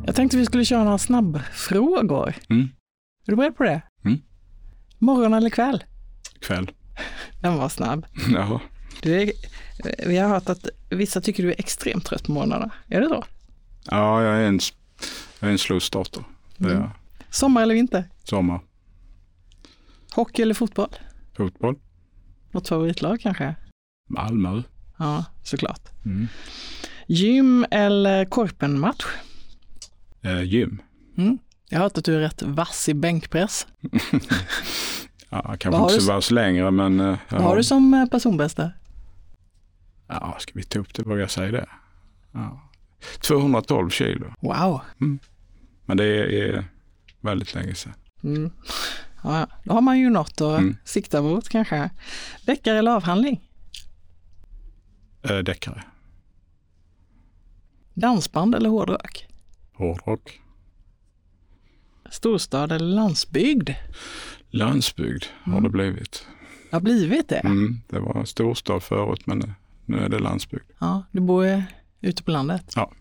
Jag 0.07 0.15
tänkte 0.15 0.37
vi 0.37 0.47
skulle 0.47 0.65
köra 0.65 0.85
några 0.85 0.99
snabbfrågor. 0.99 2.35
Mm. 2.51 2.69
Är 3.27 3.31
du 3.31 3.37
beredd 3.37 3.57
på 3.57 3.63
det? 3.63 3.83
Mm. 4.05 4.19
Morgon 4.99 5.35
eller 5.35 5.51
kväll? 5.51 5.85
Kväll. 6.41 6.71
Den 7.41 7.57
var 7.57 7.69
snabb. 7.69 8.07
Ja. 8.33 8.61
Du 9.03 9.23
är, 9.23 9.33
vi 10.07 10.17
har 10.17 10.29
hört 10.29 10.49
att 10.49 10.67
vissa 10.91 11.21
tycker 11.21 11.43
du 11.43 11.49
är 11.51 11.61
extremt 11.61 12.05
trött 12.07 12.25
på 12.25 12.33
morgnarna. 12.33 12.71
Är 12.89 13.01
det 13.01 13.09
så? 13.09 13.25
Ja, 13.85 14.23
jag 14.23 14.37
är 14.37 14.47
en, 14.47 14.61
jag 15.41 15.49
är 15.49 15.53
en 15.53 15.59
slusstarter. 15.59 16.25
Det 16.57 16.69
är 16.71 16.75
Mm. 16.77 16.89
Sommar 17.31 17.63
eller 17.63 17.75
vinter? 17.75 18.05
Sommar. 18.25 18.61
Hockey 20.15 20.43
eller 20.43 20.55
fotboll? 20.55 20.89
Fotboll. 21.37 21.79
Något 22.51 22.69
favoritlag 22.69 23.21
kanske? 23.21 23.55
Malmö. 24.11 24.63
Ja, 24.99 25.25
såklart. 25.45 25.89
Mm. 26.05 26.29
Gym 27.07 27.67
eller 27.71 28.25
korpenmatch? 28.25 29.05
Eh, 30.23 30.43
gym. 30.43 30.83
Jag 31.71 31.79
har 31.79 31.83
hört 31.83 31.99
att 31.99 32.05
du 32.05 32.15
är 32.17 32.21
rätt 32.21 32.43
vass 32.43 32.89
i 32.89 32.95
bänkpress. 32.95 33.67
Ja, 35.31 35.57
kanske 35.59 35.83
inte 35.83 35.95
så 35.95 35.99
s- 36.01 36.09
värst 36.09 36.31
längre 36.31 36.71
men... 36.71 37.01
eh, 37.01 37.17
Vad 37.31 37.43
har 37.43 37.57
du 37.57 37.65
som 37.65 37.95
eh, 37.95 38.07
personbästa? 38.07 38.71
Ja, 40.07 40.37
ska 40.41 40.53
vi 40.55 40.63
ta 40.63 40.79
upp 40.79 40.95
det? 40.95 41.03
Vågar 41.03 41.21
jag 41.21 41.31
säga 41.31 41.53
det? 41.53 41.67
Ja. 42.33 42.71
212 43.21 43.91
kilo. 43.91 44.35
Wow. 44.41 44.81
Men 45.85 45.97
det 45.97 46.05
är 46.05 46.65
väldigt 47.21 47.55
länge 47.55 47.75
sedan. 47.75 47.93
Mm. 48.23 48.51
Ja, 49.25 49.47
då 49.65 49.73
har 49.73 49.81
man 49.81 49.99
ju 49.99 50.11
något 50.11 50.41
att 50.41 50.59
Mm. 50.59 50.77
sikta 50.85 51.23
mot 51.23 51.49
kanske. 51.49 51.91
Deckare 52.47 52.79
eller 52.79 52.91
avhandling? 52.91 53.49
Eh, 55.23 55.37
deckare. 55.39 55.83
Dansband 57.95 58.55
eller 58.55 58.71
hårdrock? 58.71 59.27
Hårdrock. 59.75 60.41
Storstad 62.11 62.73
eller 62.73 62.87
landsbygd? 62.95 63.71
Landsbygd 64.51 65.25
har 65.43 65.53
Mm. 65.53 65.63
det 65.65 65.71
blivit. 65.71 66.27
Det 66.71 66.77
har 66.77 66.81
blivit 66.81 67.29
det. 67.29 67.37
Mm, 67.39 67.81
det 67.89 67.99
var 68.01 68.25
storstad 68.25 68.83
förut 68.83 69.27
men 69.27 69.55
nu 69.87 69.99
är 69.99 70.09
det 70.09 70.19
landsbygd. 70.19 70.63
Ja, 70.79 71.03
du 71.13 71.21
bor 71.21 71.63
ute 72.01 72.23
på 72.23 72.31
landet. 72.31 72.73
Ja. 72.77 72.93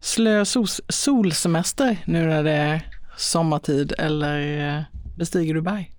Slö 0.00 0.44
solsemester 0.88 1.96
nu 2.06 2.26
när 2.26 2.42
det 2.44 2.50
är 2.52 2.90
sommartid 3.16 3.92
eller 3.98 4.68
eh, 4.78 4.82
bestiger 5.16 5.54
du 5.54 5.60
berg? 5.60 5.90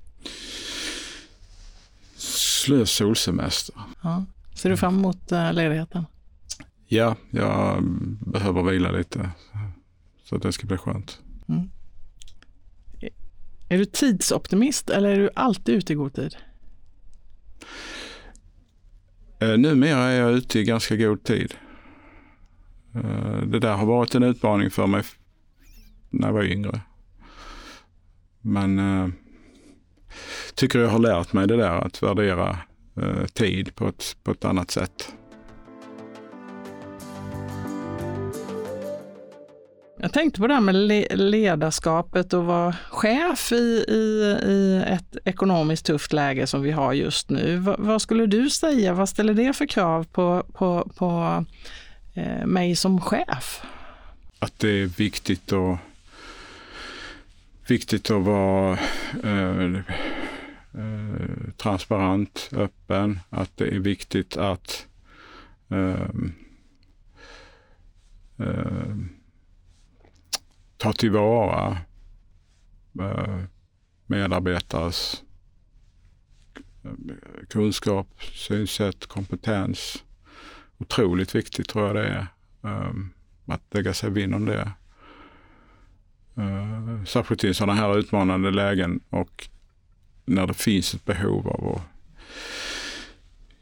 Slös 2.17 2.91
solsemester. 2.91 3.75
Ja. 4.03 4.25
Ser 4.55 4.69
du 4.69 4.77
fram 4.77 4.95
emot 4.97 5.31
eh, 5.31 5.53
ledigheten? 5.53 6.05
Ja, 6.87 7.15
jag 7.31 7.83
behöver 8.19 8.63
vila 8.63 8.91
lite 8.91 9.29
så 10.23 10.37
det 10.37 10.51
ska 10.53 10.67
bli 10.67 10.77
skönt. 10.77 11.19
Mm. 11.49 11.69
Är 13.69 13.77
du 13.77 13.85
tidsoptimist 13.85 14.89
eller 14.89 15.09
är 15.09 15.19
du 15.19 15.29
alltid 15.35 15.75
ute 15.75 15.93
i 15.93 15.95
god 15.95 16.13
tid? 16.13 16.35
Eh, 19.39 19.57
numera 19.57 20.03
är 20.03 20.19
jag 20.19 20.31
ute 20.31 20.59
i 20.59 20.63
ganska 20.63 20.95
god 20.95 21.23
tid. 21.23 21.53
Eh, 22.95 23.41
det 23.41 23.59
där 23.59 23.73
har 23.73 23.85
varit 23.85 24.15
en 24.15 24.23
utmaning 24.23 24.71
för 24.71 24.87
mig 24.87 25.03
när 26.09 26.27
jag 26.27 26.33
var 26.33 26.43
yngre. 26.43 26.81
Men 28.41 28.79
eh, 28.79 29.09
tycker 30.55 30.79
jag 30.79 30.89
har 30.89 30.99
lärt 30.99 31.33
mig 31.33 31.47
det 31.47 31.57
där 31.57 31.85
att 31.85 32.03
värdera 32.03 32.57
eh, 33.01 33.25
tid 33.25 33.75
på 33.75 33.87
ett, 33.87 34.17
på 34.23 34.31
ett 34.31 34.45
annat 34.45 34.71
sätt. 34.71 35.15
Jag 39.97 40.13
tänkte 40.13 40.39
på 40.39 40.47
det 40.47 40.53
här 40.53 40.61
med 40.61 40.75
le- 40.75 41.15
ledarskapet 41.15 42.33
och 42.33 42.45
vara 42.45 42.75
chef 42.89 43.51
i, 43.51 43.85
i, 43.87 44.37
i 44.45 44.83
ett 44.87 45.17
ekonomiskt 45.25 45.85
tufft 45.85 46.13
läge 46.13 46.47
som 46.47 46.61
vi 46.61 46.71
har 46.71 46.93
just 46.93 47.29
nu. 47.29 47.57
V 47.57 47.75
vad 47.77 48.01
skulle 48.01 48.25
du 48.25 48.49
säga, 48.49 48.93
vad 48.93 49.09
ställer 49.09 49.33
det 49.33 49.53
för 49.53 49.65
krav 49.65 50.03
på, 50.03 50.45
på, 50.53 50.91
på 50.97 51.45
eh, 52.13 52.45
mig 52.45 52.75
som 52.75 53.01
chef? 53.01 53.61
Att 54.39 54.59
det 54.59 54.69
är 54.69 54.85
viktigt 54.85 55.53
att, 55.53 55.79
viktigt 57.67 58.11
att 58.11 58.23
vara 58.23 58.77
eh, 59.23 59.75
eh, 60.73 61.49
transparent, 61.57 62.49
öppen. 62.51 63.19
Att 63.29 63.57
det 63.57 63.75
är 63.75 63.79
viktigt 63.79 64.37
att 64.37 64.85
eh, 65.69 66.09
eh, 68.47 68.95
ta 70.85 70.93
tillvara 70.93 71.77
eh, 72.99 73.39
medarbetares 74.05 75.23
eh, 76.83 76.91
kunskap, 77.49 78.07
synsätt, 78.33 79.05
kompetens. 79.05 80.03
Otroligt 80.77 81.35
viktigt 81.35 81.69
tror 81.69 81.87
jag 81.87 81.95
det 81.95 82.07
är. 82.07 82.27
Ehm, 82.63 83.09
att 83.45 83.61
lägga 83.71 83.93
sig 83.93 84.09
vinn 84.09 84.33
om 84.33 84.45
det. 84.45 84.71
Eh, 86.37 87.03
särskilt 87.05 87.43
i 87.43 87.53
sådana 87.53 87.73
här 87.73 87.97
utmanande 87.97 88.51
lägen 88.51 88.99
och 89.09 89.49
när 90.25 90.47
det 90.47 90.53
finns 90.53 90.93
ett 90.93 91.05
behov 91.05 91.47
av 91.47 91.75
att 91.75 91.81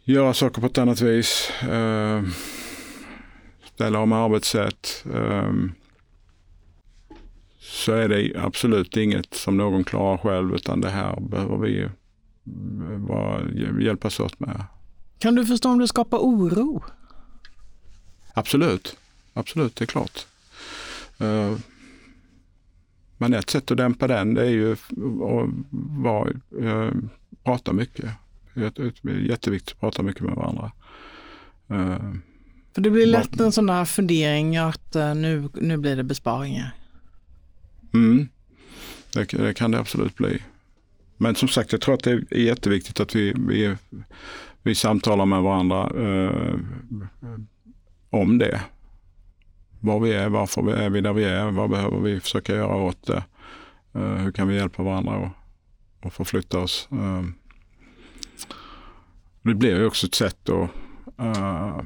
göra 0.03 0.33
saker 0.33 0.61
på 0.61 0.67
ett 0.67 0.77
annat 0.77 1.01
vis. 1.01 1.51
Ehm, 1.71 2.31
ställa 3.73 3.99
om 3.99 4.11
arbetssätt. 4.11 5.05
Ehm, 5.13 5.71
så 7.73 7.91
är 7.91 8.09
det 8.09 8.31
absolut 8.35 8.97
inget 8.97 9.33
som 9.33 9.57
någon 9.57 9.83
klarar 9.83 10.17
själv 10.17 10.55
utan 10.55 10.81
det 10.81 10.89
här 10.89 11.19
behöver 11.19 11.57
vi 11.57 11.89
vara, 12.97 13.41
hjälpas 13.79 14.19
åt 14.19 14.39
med. 14.39 14.63
Kan 15.19 15.35
du 15.35 15.45
förstå 15.45 15.69
om 15.69 15.79
det 15.79 15.87
skapar 15.87 16.17
oro? 16.17 16.83
Absolut, 18.33 18.97
absolut, 19.33 19.75
det 19.75 19.83
är 19.83 19.87
klart. 19.87 20.25
Eh, 21.17 21.55
Men 23.17 23.33
ett 23.33 23.49
sätt 23.49 23.71
att 23.71 23.77
dämpa 23.77 24.07
den 24.07 24.33
det 24.33 24.41
är 24.45 24.49
ju 24.51 24.71
att 24.71 24.79
vara, 26.03 26.29
eh, 26.61 26.91
prata 27.43 27.73
mycket. 27.73 28.09
Det 28.53 28.79
är 28.79 29.19
jätteviktigt 29.29 29.73
att 29.73 29.79
prata 29.79 30.03
mycket 30.03 30.23
med 30.23 30.35
varandra. 30.35 30.71
Eh, 31.69 32.13
För 32.73 32.81
det 32.81 32.89
blir 32.89 33.05
lätt 33.05 33.39
en 33.39 33.51
sån 33.51 33.65
där 33.65 33.85
fundering 33.85 34.57
att 34.57 34.93
nu, 34.93 35.49
nu 35.53 35.77
blir 35.77 35.95
det 35.95 36.03
besparingar. 36.03 36.71
Mm, 37.93 38.27
det, 39.13 39.25
det 39.25 39.53
kan 39.53 39.71
det 39.71 39.79
absolut 39.79 40.15
bli. 40.15 40.41
Men 41.17 41.35
som 41.35 41.47
sagt, 41.47 41.71
jag 41.71 41.81
tror 41.81 41.95
att 41.95 42.03
det 42.03 42.11
är 42.11 42.37
jätteviktigt 42.37 42.99
att 42.99 43.15
vi, 43.15 43.33
vi, 43.47 43.75
vi 44.63 44.75
samtalar 44.75 45.25
med 45.25 45.41
varandra 45.41 45.91
eh, 46.05 46.59
om 48.09 48.37
det. 48.37 48.61
Var 49.79 49.99
vi 49.99 50.13
är, 50.13 50.29
varför 50.29 50.73
är 50.75 50.89
vi 50.89 51.01
där 51.01 51.13
vi 51.13 51.23
är, 51.23 51.51
vad 51.51 51.69
behöver 51.69 51.99
vi 51.99 52.19
försöka 52.19 52.55
göra 52.55 52.75
åt 52.75 53.07
det? 53.07 53.23
Eh, 53.93 54.15
hur 54.15 54.31
kan 54.31 54.47
vi 54.47 54.55
hjälpa 54.55 54.83
varandra 54.83 55.17
och, 55.17 55.29
och 56.05 56.13
förflytta 56.13 56.59
oss? 56.59 56.87
Eh, 56.91 57.23
det 59.41 59.55
blir 59.55 59.77
ju 59.77 59.85
också 59.85 60.07
ett 60.07 60.15
sätt 60.15 60.49
att 60.49 60.69
eh, 61.19 61.81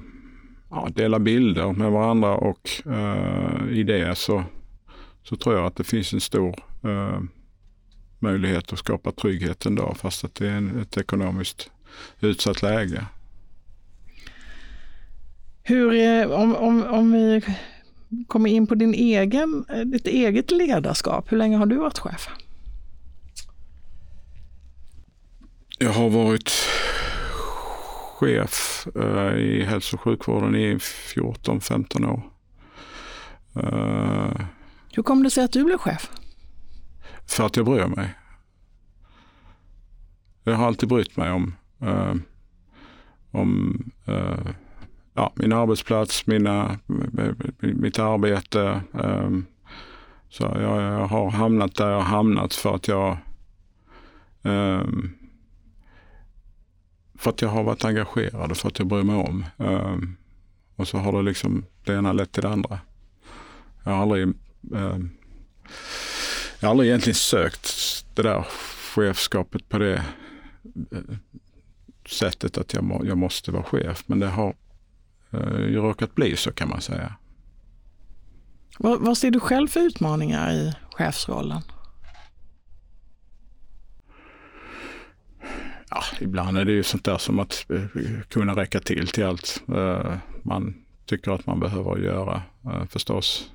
ja, 0.70 0.88
dela 0.96 1.20
bilder 1.20 1.72
med 1.72 1.92
varandra 1.92 2.36
och 2.36 2.70
eh, 2.86 3.70
i 3.70 3.84
det 3.84 4.18
så, 4.18 4.44
så 5.30 5.36
tror 5.36 5.56
jag 5.56 5.66
att 5.66 5.76
det 5.76 5.84
finns 5.84 6.14
en 6.14 6.22
stor 6.22 6.56
eh, 6.84 7.20
möjlighet 8.20 8.74
att 8.74 8.80
skapa 8.80 9.12
trygghet 9.12 9.66
dag 9.76 9.98
fast 9.98 10.24
att 10.24 10.36
det 10.36 10.48
är 10.48 10.52
en, 10.52 10.82
ett 10.82 10.98
ekonomiskt 10.98 11.72
utsatt 12.20 12.62
läge. 12.62 13.06
Hur, 15.64 15.94
är- 15.94 16.32
om, 16.32 16.56
om, 16.56 16.84
om 16.84 17.12
vi 17.12 17.42
kommer 18.28 18.50
in 18.50 18.68
på 18.68 18.76
din 18.76 18.94
egen, 18.94 19.66
eh, 19.70 19.80
ditt 19.82 20.08
eget 20.08 20.52
ledarskap, 20.52 21.32
hur 21.32 21.38
länge 21.38 21.58
har 21.58 21.66
du 21.66 21.76
varit 21.76 22.00
chef? 22.00 22.30
Jag 25.80 25.92
har 25.94 26.10
varit 26.10 26.52
chef 28.20 28.88
eh, 28.96 29.34
i 29.38 29.64
hälso 29.64 29.96
och 29.96 30.02
sjukvården 30.02 30.56
i 30.56 30.76
14-15 30.76 32.06
år. 32.12 32.22
Hur 34.98 35.04
kom 35.04 35.24
det 35.24 35.30
sig 35.30 35.44
att 35.44 35.52
du 35.52 35.64
blev 35.64 35.78
chef? 35.78 36.12
för 37.28 37.46
att 37.46 37.58
jag 37.58 37.66
bryr 37.66 37.86
mig. 37.86 38.14
Jag 40.44 40.56
har 40.56 40.68
alltid 40.68 40.90
brytt 40.90 41.18
mig 41.18 41.32
om, 41.32 41.56
eh, 41.82 42.16
om 43.32 43.80
eh, 44.06 44.48
ja, 45.14 45.34
min 45.36 45.54
arbetsplats, 45.54 46.28
mina, 46.28 46.80
mitt 47.60 48.00
arbete. 48.00 48.82
eh, 48.94 49.30
så 50.30 50.44
jag, 50.44 50.82
jag 50.82 51.08
har 51.08 51.32
hamnat 51.32 51.76
där 51.76 51.90
jag 51.90 51.98
har 51.98 52.18
hamnat 52.18 52.54
för 52.54 52.76
att 52.76 52.88
jag 52.88 53.12
eh, 54.44 54.88
för 57.16 57.30
att 57.30 57.42
jag 57.42 57.50
har 57.50 57.64
varit 57.64 57.86
engagerad 57.86 58.52
och 58.52 58.58
för 58.58 58.68
att 58.68 58.80
jag 58.80 58.88
bryr 58.88 59.04
mig 59.04 59.16
om. 59.16 59.46
Eh, 59.58 59.98
och 60.76 60.88
så 60.88 60.98
har 60.98 61.12
det 61.12 61.22
liksom 61.22 61.66
det 61.86 61.94
ena 61.94 62.14
lett 62.14 62.32
till 62.32 62.44
det 62.44 62.50
andra. 62.50 62.80
Jag 63.84 63.92
har 63.92 64.02
aldrig 64.02 64.34
jag 66.60 66.68
har 66.68 66.70
aldrig 66.70 66.90
egentligen 66.90 67.16
sökt 67.16 68.06
det 68.14 68.22
där 68.22 68.46
chefskapet 68.96 69.70
på 69.70 69.78
det 69.78 70.06
sättet 72.08 72.58
att 72.58 72.74
jag, 72.74 72.84
må, 72.84 73.06
jag 73.06 73.18
måste 73.18 73.52
vara 73.52 73.64
chef. 73.64 74.04
Men 74.06 74.20
det 74.20 74.28
har 74.28 74.56
eh, 75.32 75.60
ju 75.60 75.76
råkat 75.76 76.16
bli 76.16 76.36
så 76.36 76.52
kan 76.52 76.70
man 76.70 76.82
säga. 76.82 77.16
Vad, 78.80 79.00
vad 79.00 79.18
ser 79.18 79.32
du 79.32 79.40
själv 79.40 79.68
för 79.68 79.80
utmaningar 79.80 80.52
i 80.52 80.74
chefsrollen? 80.92 81.62
Ja, 85.90 86.04
ibland 86.20 86.58
är 86.58 86.66
det 86.66 86.72
ju 86.72 86.84
sånt 86.84 87.04
där 87.04 87.18
som 87.18 87.40
att 87.40 87.66
eh, 87.70 87.82
kunna 88.30 88.56
räcka 88.56 88.80
till 88.80 89.08
till 89.08 89.26
allt 89.26 89.64
eh, 89.68 90.18
man 90.44 90.84
tycker 91.06 91.32
att 91.32 91.46
man 91.46 91.60
behöver 91.60 91.98
göra 91.98 92.42
eh, 92.66 92.86
förstås. 92.86 93.52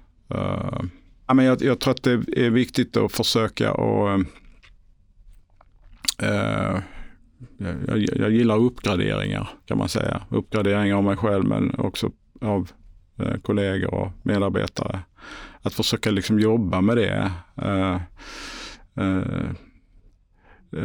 Ja, 1.26 1.34
men 1.34 1.44
jag, 1.44 1.62
jag 1.62 1.80
tror 1.80 1.94
att 1.94 2.02
det 2.02 2.12
är 2.36 2.50
viktigt 2.50 2.96
att 2.96 3.12
försöka 3.12 3.72
och 3.72 4.10
eh, 6.18 6.80
jag, 7.58 7.98
jag, 8.16 8.30
gillar 8.30 8.56
uppgraderingar 8.56 9.48
kan 9.66 9.78
man 9.78 9.88
säga. 9.88 10.22
Uppgraderingar 10.28 10.96
av 10.96 11.04
mig 11.04 11.16
själv 11.16 11.44
men 11.44 11.74
också 11.78 12.10
av 12.40 12.70
eh, 13.18 13.36
kollegor 13.36 13.94
och 13.94 14.12
medarbetare. 14.22 15.00
Att 15.62 15.74
försöka 15.74 16.10
liksom 16.10 16.40
jobba 16.40 16.80
med 16.80 16.96
det. 16.96 17.32
Eh, 17.56 18.00
eh 18.96 19.52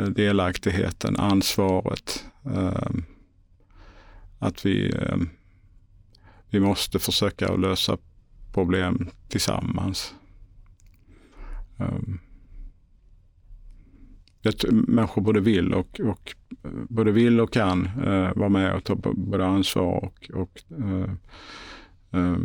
delaktigheten, 0.09 1.15
ansvaret. 1.17 2.25
Att 4.39 4.65
vi, 4.65 4.93
vi 6.49 6.59
måste 6.59 6.99
försöka 6.99 7.55
lösa 7.55 7.97
problem 8.53 9.09
tillsammans. 9.27 10.15
Ehm, 11.77 12.19
människor 14.71 15.21
både 15.21 15.39
vill 15.39 15.73
och, 15.73 15.99
och, 15.99 16.35
eh, 16.63 16.71
både 16.89 17.11
vill 17.11 17.39
och 17.39 17.53
kan 17.53 17.85
eh, 17.85 18.33
vara 18.35 18.49
med 18.49 18.75
och 18.75 18.83
ta 18.83 18.95
både 19.15 19.45
ansvar 19.45 20.05
och, 20.05 20.31
och 20.33 20.63
eh, 20.79 21.11
eh, 22.11 22.37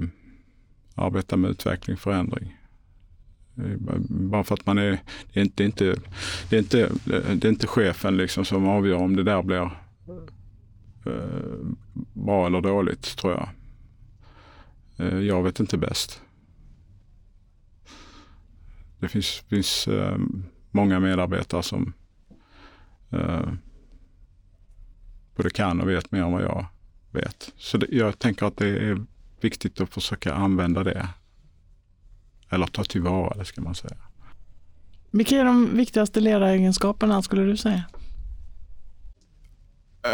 arbeta 0.94 1.36
med 1.36 1.50
utveckling 1.50 1.94
och 1.94 2.00
förändring. 2.00 2.56
Bara 4.08 4.44
för 4.44 4.54
att 4.54 4.66
man 4.66 4.78
är, 4.78 4.98
det 5.32 5.40
är 5.40 5.44
inte, 5.44 5.64
inte, 5.64 5.96
det 6.50 6.56
är 6.56 6.60
inte, 6.60 6.90
det 7.04 7.44
är 7.44 7.50
inte 7.50 7.66
chefen 7.66 8.16
liksom 8.16 8.44
som 8.44 8.68
avgör 8.68 8.96
om 8.96 9.16
det 9.16 9.22
där 9.22 9.42
blir 9.42 9.70
eh, 11.06 11.66
bra 12.12 12.46
eller 12.46 12.60
dåligt 12.60 13.16
tror 13.16 13.32
jag. 13.32 13.48
Eh, 14.96 15.18
jag 15.18 15.42
vet 15.42 15.60
inte 15.60 15.78
bäst. 15.78 16.22
Det 19.00 19.08
finns, 19.08 19.44
finns 19.48 19.88
eh, 19.88 20.18
många 20.70 21.00
medarbetare 21.00 21.62
som 21.62 21.92
både 25.36 25.50
kan 25.50 25.80
och 25.80 25.88
vet 25.88 26.12
mer 26.12 26.22
än 26.22 26.32
vad 26.32 26.42
jag 26.42 26.66
vet. 27.10 27.52
Så 27.56 27.78
det, 27.78 27.86
jag 27.90 28.18
tänker 28.18 28.46
att 28.46 28.56
det 28.56 28.68
är 28.68 29.06
viktigt 29.40 29.80
att 29.80 29.94
försöka 29.94 30.34
använda 30.34 30.84
det 30.84 31.08
eller 32.52 32.66
ta 32.66 32.84
tillvara 32.84 33.36
det 33.36 33.44
ska 33.44 33.60
man 33.60 33.74
säga. 33.74 33.96
Vilka 35.10 35.36
är 35.36 35.44
de 35.44 35.76
viktigaste 35.76 36.20
ledaregenskaperna 36.20 37.22
skulle 37.22 37.42
du 37.42 37.56
säga? 37.56 37.84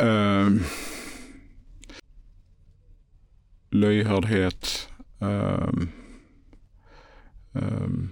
Uh, 0.05 0.61
lyhördhet. 3.71 4.89
um, 5.19 5.29
ehm, 5.29 5.89
um, 7.53 7.63
ehm, 7.63 8.11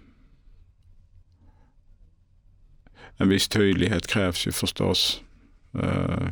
en 3.16 3.28
viss 3.28 3.48
tydlighet 3.48 4.06
krävs 4.06 4.46
ju 4.46 4.52
förstås. 4.52 5.22
Uh, 5.74 6.28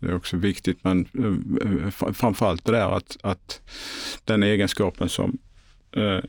det 0.00 0.08
är 0.08 0.14
också 0.14 0.36
viktigt, 0.36 0.84
men 0.84 1.06
eh, 1.18 1.86
eh, 1.86 2.12
framförallt 2.12 2.64
det 2.64 2.72
där 2.72 2.96
att, 2.96 3.16
att 3.22 3.60
den 4.24 4.42
egenskapen 4.42 5.08
som 5.08 5.38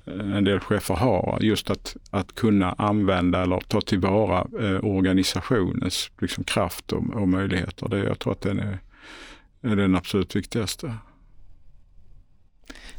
en 0.06 0.44
del 0.44 0.60
chefer 0.60 0.96
har. 0.96 1.40
Just 1.42 1.70
att, 1.70 1.96
att 2.10 2.36
kunna 2.36 2.74
använda 2.74 3.42
eller 3.42 3.60
ta 3.60 3.82
tillvara 3.82 4.44
organisationens 4.82 6.12
liksom, 6.22 6.44
kraft 6.44 6.92
och, 6.92 7.14
och 7.14 7.28
möjligheter. 7.28 7.90
Det, 7.90 7.98
jag 7.98 8.20
tror 8.20 8.34
att 8.34 8.42
den 8.42 8.60
är, 8.60 8.80
är 9.62 9.76
den 9.76 9.96
absolut 9.96 10.36
viktigaste. 10.36 10.96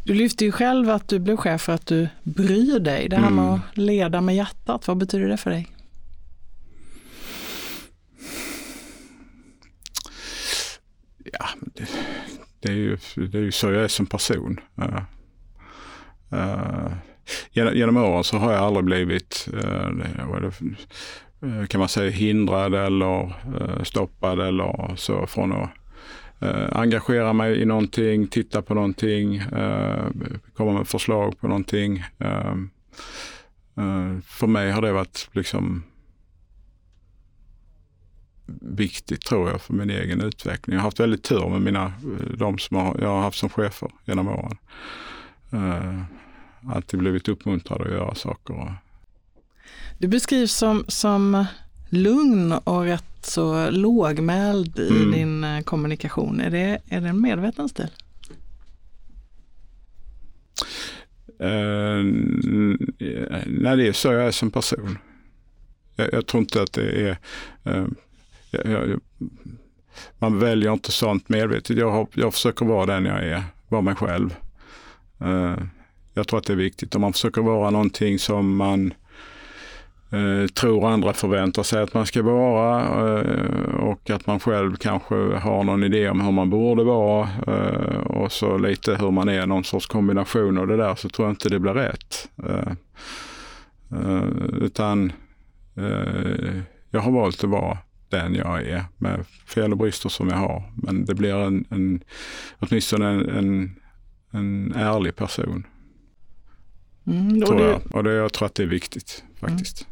Du 0.05 0.15
lyfte 0.15 0.45
ju 0.45 0.53
själv 0.53 0.91
att 0.91 1.09
du 1.09 1.19
blev 1.19 1.37
chef 1.37 1.63
för 1.63 1.73
att 1.73 1.87
du 1.87 2.09
bryr 2.23 2.79
dig. 2.79 3.09
Det 3.09 3.17
här 3.17 3.27
mm. 3.27 3.45
med 3.45 3.55
att 3.55 3.77
leda 3.77 4.21
med 4.21 4.37
hjärtat, 4.37 4.89
vad 4.89 4.97
betyder 4.97 5.29
det 5.29 5.37
för 5.37 5.51
dig? 5.51 5.69
Ja, 11.33 11.47
det, 11.75 11.89
det 12.61 12.69
är, 12.69 12.73
ju, 12.73 12.99
det 13.17 13.39
är 13.39 13.43
ju 13.43 13.53
så 13.53 13.73
jag 13.73 13.85
är 13.85 13.89
som 13.89 14.07
person. 14.07 14.61
Uh, 16.33 16.93
genom, 17.51 17.75
genom 17.75 17.97
åren 17.97 18.25
så 18.25 18.37
har 18.37 18.53
jag 18.53 18.63
aldrig 18.63 18.85
blivit, 18.85 19.49
uh, 19.55 19.91
kan 21.67 21.79
man 21.79 21.89
säga, 21.89 22.11
hindrad 22.11 22.75
eller 22.75 23.25
uh, 23.25 23.83
stoppad 23.83 24.41
eller 24.41 24.97
så 24.97 25.27
från 25.27 25.53
att 25.53 25.71
Eh, 26.43 26.69
engagera 26.73 27.33
mig 27.33 27.63
i 27.63 27.65
någonting, 27.65 28.27
titta 28.27 28.63
på 28.63 28.75
någonting, 28.75 29.37
eh, 29.37 30.07
komma 30.55 30.73
med 30.73 30.89
förslag 30.89 31.41
på 31.41 31.49
någonting. 31.49 32.05
Eh, 32.19 32.57
för 34.25 34.47
mig 34.47 34.71
har 34.71 34.83
det 34.83 34.93
varit 34.93 35.29
liksom 35.33 35.83
viktigt 38.61 39.21
tror 39.21 39.51
jag 39.51 39.61
för 39.61 39.75
min 39.75 39.91
egen 39.91 40.21
utveckling. 40.21 40.75
Jag 40.75 40.81
har 40.81 40.85
haft 40.85 41.01
väldigt 41.01 41.23
tur 41.23 41.49
med 41.49 41.61
mina, 41.61 41.93
de 42.39 42.59
som 42.59 42.77
jag 42.77 43.09
har 43.09 43.21
haft 43.21 43.39
som 43.39 43.49
chefer 43.49 43.91
genom 44.05 44.29
åren 44.29 44.57
alltid 46.69 47.01
blivit 47.01 47.29
uppmuntrad 47.29 47.81
att 47.81 47.93
göra 47.93 48.15
saker. 48.15 48.75
Du 49.99 50.09
beskrivs 50.09 50.53
som, 50.53 50.85
som 50.89 51.47
lugn 51.93 52.53
och 52.53 52.85
rätt 52.85 53.05
så 53.23 53.71
lågmäld 53.71 54.79
i 54.79 54.89
mm. 54.89 55.11
din 55.11 55.45
eh, 55.45 55.63
kommunikation. 55.63 56.41
Är 56.41 56.51
det, 56.51 56.79
är 56.89 57.01
det 57.01 57.09
en 57.09 57.21
medveten 57.21 57.69
stil? 57.69 57.91
Uh, 61.43 62.05
nej, 63.47 63.77
det 63.77 63.89
är 63.89 63.93
så 63.93 64.13
jag 64.13 64.27
är 64.27 64.31
som 64.31 64.51
person. 64.51 64.99
Jag, 65.97 66.13
jag 66.13 66.27
tror 66.27 66.41
inte 66.41 66.63
att 66.63 66.73
det 66.73 67.09
är... 67.09 67.19
Uh, 67.67 67.89
jag, 68.51 68.67
jag, 68.67 69.01
man 70.19 70.39
väljer 70.39 70.73
inte 70.73 70.93
sånt 70.93 71.29
medvetet. 71.29 71.77
Jag, 71.77 71.91
har, 71.91 72.07
jag 72.15 72.35
försöker 72.35 72.67
vara 72.67 72.87
den 72.87 73.05
jag 73.05 73.25
är, 73.25 73.43
vara 73.69 73.83
mig 73.83 73.95
själv. 73.95 74.35
Uh, 75.25 75.57
jag 76.15 76.29
tror 76.29 76.39
att 76.39 76.47
det 76.47 76.53
är 76.53 76.57
viktigt. 76.57 76.95
Om 76.95 77.01
man 77.01 77.13
försöker 77.13 77.43
vara 77.43 77.71
någonting 77.71 78.19
som 78.19 78.57
man 78.57 78.95
eh, 80.13 80.47
tror 80.47 80.89
andra 80.89 81.13
förväntar 81.13 81.63
sig 81.63 81.83
att 81.83 81.95
man 81.95 82.07
ska 82.07 82.23
vara 82.23 83.21
eh, 83.21 83.75
och 83.75 84.11
att 84.11 84.27
man 84.27 84.41
själv 84.41 84.77
kanske 84.77 85.15
har 85.15 85.65
någon 85.65 85.85
idé 85.85 86.09
om 86.09 86.21
hur 86.21 86.33
man 86.33 86.51
borde 86.51 86.85
vara 86.85 87.29
eh, 87.47 87.97
och 87.97 88.33
så 88.33 88.59
lite 88.59 88.95
hur 88.95 89.11
man 89.11 89.29
är, 89.29 89.47
någon 89.47 89.65
sorts 89.65 89.87
kombination 89.87 90.59
av 90.59 90.67
det 90.67 90.77
där, 90.77 90.95
så 90.95 91.09
tror 91.09 91.29
jag 91.29 91.33
inte 91.33 91.49
det 91.49 91.59
blir 91.59 91.75
rätt. 91.75 92.29
Utan 94.53 95.13
jag 96.91 97.01
har 97.01 97.11
valt 97.11 97.45
att 97.45 97.51
vara 97.51 97.79
den 98.09 98.35
jag 98.35 98.63
är 98.63 98.85
med 98.99 99.25
fel 99.47 99.73
och 99.73 99.79
brister 99.79 100.09
som 100.09 100.29
jag 100.29 100.37
har. 100.37 100.73
Men 100.75 101.05
det 101.05 101.15
blir 101.15 101.35
en, 101.35 101.65
en 101.71 102.05
åtminstone 102.59 103.09
en, 103.09 103.29
en, 103.29 103.77
en 104.31 104.75
ärlig 104.75 105.17
person. 105.17 105.67
Mm, 107.07 107.43
tror 107.43 107.61
jag. 107.61 107.81
Det... 107.81 107.97
Och 107.97 108.05
det, 108.05 108.13
jag 108.13 108.33
tror 108.33 108.47
att 108.47 108.55
det 108.55 108.63
är 108.63 108.67
viktigt 108.67 109.25
faktiskt. 109.41 109.83
Mm. 109.83 109.92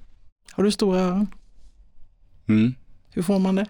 Har 0.61 0.64
du 0.64 0.70
stora 0.70 1.01
öron? 1.01 1.27
Mm. 2.49 2.75
Hur 3.11 3.23
får 3.23 3.38
man 3.38 3.55
det? 3.55 3.66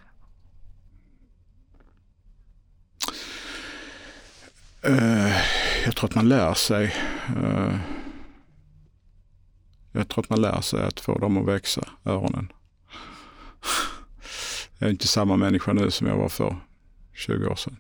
Uh, 4.89 5.37
jag 5.85 5.97
tror 5.97 6.09
att 6.09 6.15
man 6.15 6.29
lär 6.29 6.55
sig. 6.55 6.95
Uh, 7.37 7.79
jag 9.93 10.09
tror 10.09 10.25
att 10.25 10.31
man 10.31 10.41
lär 10.41 10.61
sig 10.61 10.83
att 10.83 11.01
få 11.01 11.19
dem 11.19 11.37
att 11.37 11.47
växa, 11.47 11.89
öronen. 12.05 12.53
Jag 14.79 14.87
är 14.87 14.91
inte 14.91 15.09
samma 15.09 15.37
människa 15.37 15.73
nu 15.73 15.91
som 15.91 16.07
jag 16.07 16.17
var 16.17 16.29
för 16.29 16.57
20 17.13 17.47
år 17.47 17.57
sedan. 17.57 17.77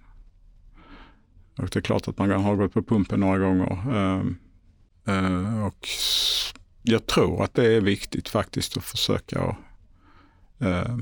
Och 1.58 1.68
det 1.68 1.76
är 1.76 1.80
klart 1.80 2.08
att 2.08 2.18
man 2.18 2.30
har 2.30 2.56
gått 2.56 2.72
på 2.72 2.82
pumpen 2.82 3.20
några 3.20 3.38
gånger. 3.38 3.72
Uh, 5.08 5.64
och 5.66 5.88
jag 6.82 7.06
tror 7.06 7.44
att 7.44 7.54
det 7.54 7.66
är 7.66 7.80
viktigt 7.80 8.28
faktiskt 8.28 8.76
att 8.76 8.84
försöka 8.84 9.56
uh, 10.62 10.98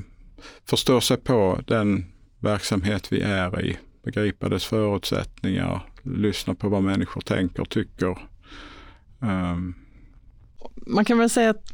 förstå 0.65 1.01
sig 1.01 1.17
på 1.17 1.61
den 1.67 2.07
verksamhet 2.39 3.13
vi 3.13 3.21
är 3.21 3.65
i, 3.65 3.77
begripa 4.03 4.49
dess 4.49 4.65
förutsättningar, 4.65 5.83
lyssna 6.03 6.55
på 6.55 6.69
vad 6.69 6.83
människor 6.83 7.21
tänker 7.21 7.61
och 7.61 7.71
tycker. 7.71 8.19
Um. 9.19 9.75
Man 10.87 11.05
kan 11.05 11.19
väl 11.19 11.31
säga 11.31 11.51
att 11.51 11.73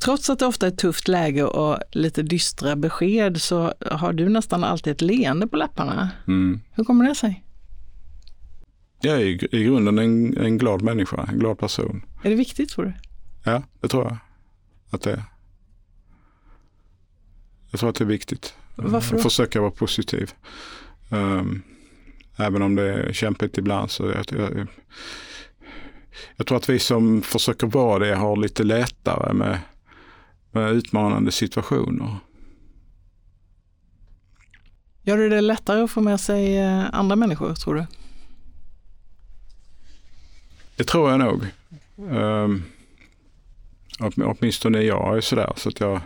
Trots 0.00 0.30
att 0.30 0.38
det 0.38 0.46
ofta 0.46 0.66
är 0.66 0.70
ett 0.70 0.78
tufft 0.78 1.08
läge 1.08 1.44
och 1.44 1.78
lite 1.92 2.22
dystra 2.22 2.76
besked 2.76 3.40
så 3.40 3.74
har 3.80 4.12
du 4.12 4.28
nästan 4.28 4.64
alltid 4.64 4.90
ett 4.90 5.00
leende 5.00 5.46
på 5.46 5.56
läpparna. 5.56 6.10
Mm. 6.26 6.60
Hur 6.70 6.84
kommer 6.84 7.08
det 7.08 7.14
sig? 7.14 7.44
Jag 9.00 9.16
är 9.16 9.20
i, 9.20 9.48
i 9.52 9.64
grunden 9.64 9.98
en, 9.98 10.36
en 10.36 10.58
glad 10.58 10.82
människa, 10.82 11.28
en 11.32 11.38
glad 11.38 11.58
person. 11.58 12.02
Är 12.22 12.30
det 12.30 12.36
viktigt 12.36 12.70
tror 12.70 12.84
du? 12.84 12.92
Ja, 13.42 13.62
det 13.80 13.88
tror 13.88 14.04
jag 14.04 14.16
att 14.90 15.02
det 15.02 15.12
är. 15.12 15.22
Jag 17.70 17.80
tror 17.80 17.90
att 17.90 17.96
det 17.96 18.04
är 18.04 18.08
viktigt. 18.08 18.54
Varför 18.74 19.16
då? 19.16 19.22
Försöka 19.22 19.60
vara 19.60 19.70
positiv. 19.70 20.32
Um, 21.08 21.62
även 22.36 22.62
om 22.62 22.74
det 22.74 22.92
är 22.92 23.12
kämpigt 23.12 23.58
ibland 23.58 23.90
så 23.90 24.06
jag, 24.06 24.24
jag, 24.40 24.66
jag 26.36 26.46
tror 26.46 26.58
att 26.58 26.68
vi 26.68 26.78
som 26.78 27.22
försöker 27.22 27.66
vara 27.66 28.06
det 28.06 28.14
har 28.14 28.36
lite 28.36 28.62
lättare 28.62 29.32
med, 29.32 29.58
med 30.50 30.72
utmanande 30.72 31.32
situationer. 31.32 32.16
Gör 35.02 35.18
det 35.18 35.28
det 35.28 35.40
lättare 35.40 35.80
att 35.80 35.90
få 35.90 36.00
med 36.00 36.20
sig 36.20 36.58
eh, 36.58 36.94
andra 36.94 37.16
människor 37.16 37.54
tror 37.54 37.74
du? 37.74 37.86
Det 40.76 40.84
tror 40.84 41.10
jag 41.10 41.18
nog. 41.18 41.46
Um, 41.96 42.64
åtminstone 44.00 44.82
jag 44.82 45.16
är 45.16 45.20
sådär 45.20 45.52
så 45.56 45.68
att 45.68 45.80
jag 45.80 46.00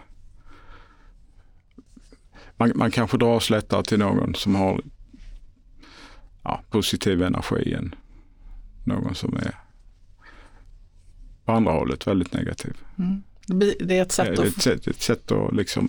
man, 2.57 2.73
man 2.75 2.91
kanske 2.91 3.19
dras 3.19 3.51
lättare 3.51 3.83
till 3.83 3.99
någon 3.99 4.35
som 4.35 4.55
har 4.55 4.81
ja, 6.43 6.63
positiv 6.71 7.23
energi 7.23 7.73
än 7.73 7.95
någon 8.85 9.15
som 9.15 9.37
är 9.37 9.55
på 11.45 11.53
andra 11.53 11.73
hållet 11.73 12.07
väldigt 12.07 12.33
negativ. 12.33 12.73
Mm. 12.99 13.23
Det 13.79 13.99
är 13.99 14.03
ett 14.03 14.13
sätt 14.13 14.39
att... 14.39 14.47
Ett 14.47 14.63
sätt, 14.63 14.87
ett 14.87 15.03
sätt 15.03 15.33
att 15.33 15.55
liksom 15.55 15.89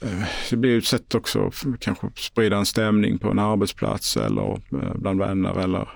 eh, 0.00 0.22
det 0.50 0.56
blir 0.56 0.78
ett 0.78 0.84
sätt 0.84 1.14
också 1.14 1.50
kanske 1.80 2.10
sprida 2.16 2.56
en 2.56 2.66
stämning 2.66 3.18
på 3.18 3.30
en 3.30 3.38
arbetsplats 3.38 4.16
eller 4.16 4.52
eh, 4.52 4.94
bland 4.94 5.18
vänner 5.18 5.58
eller 5.58 5.88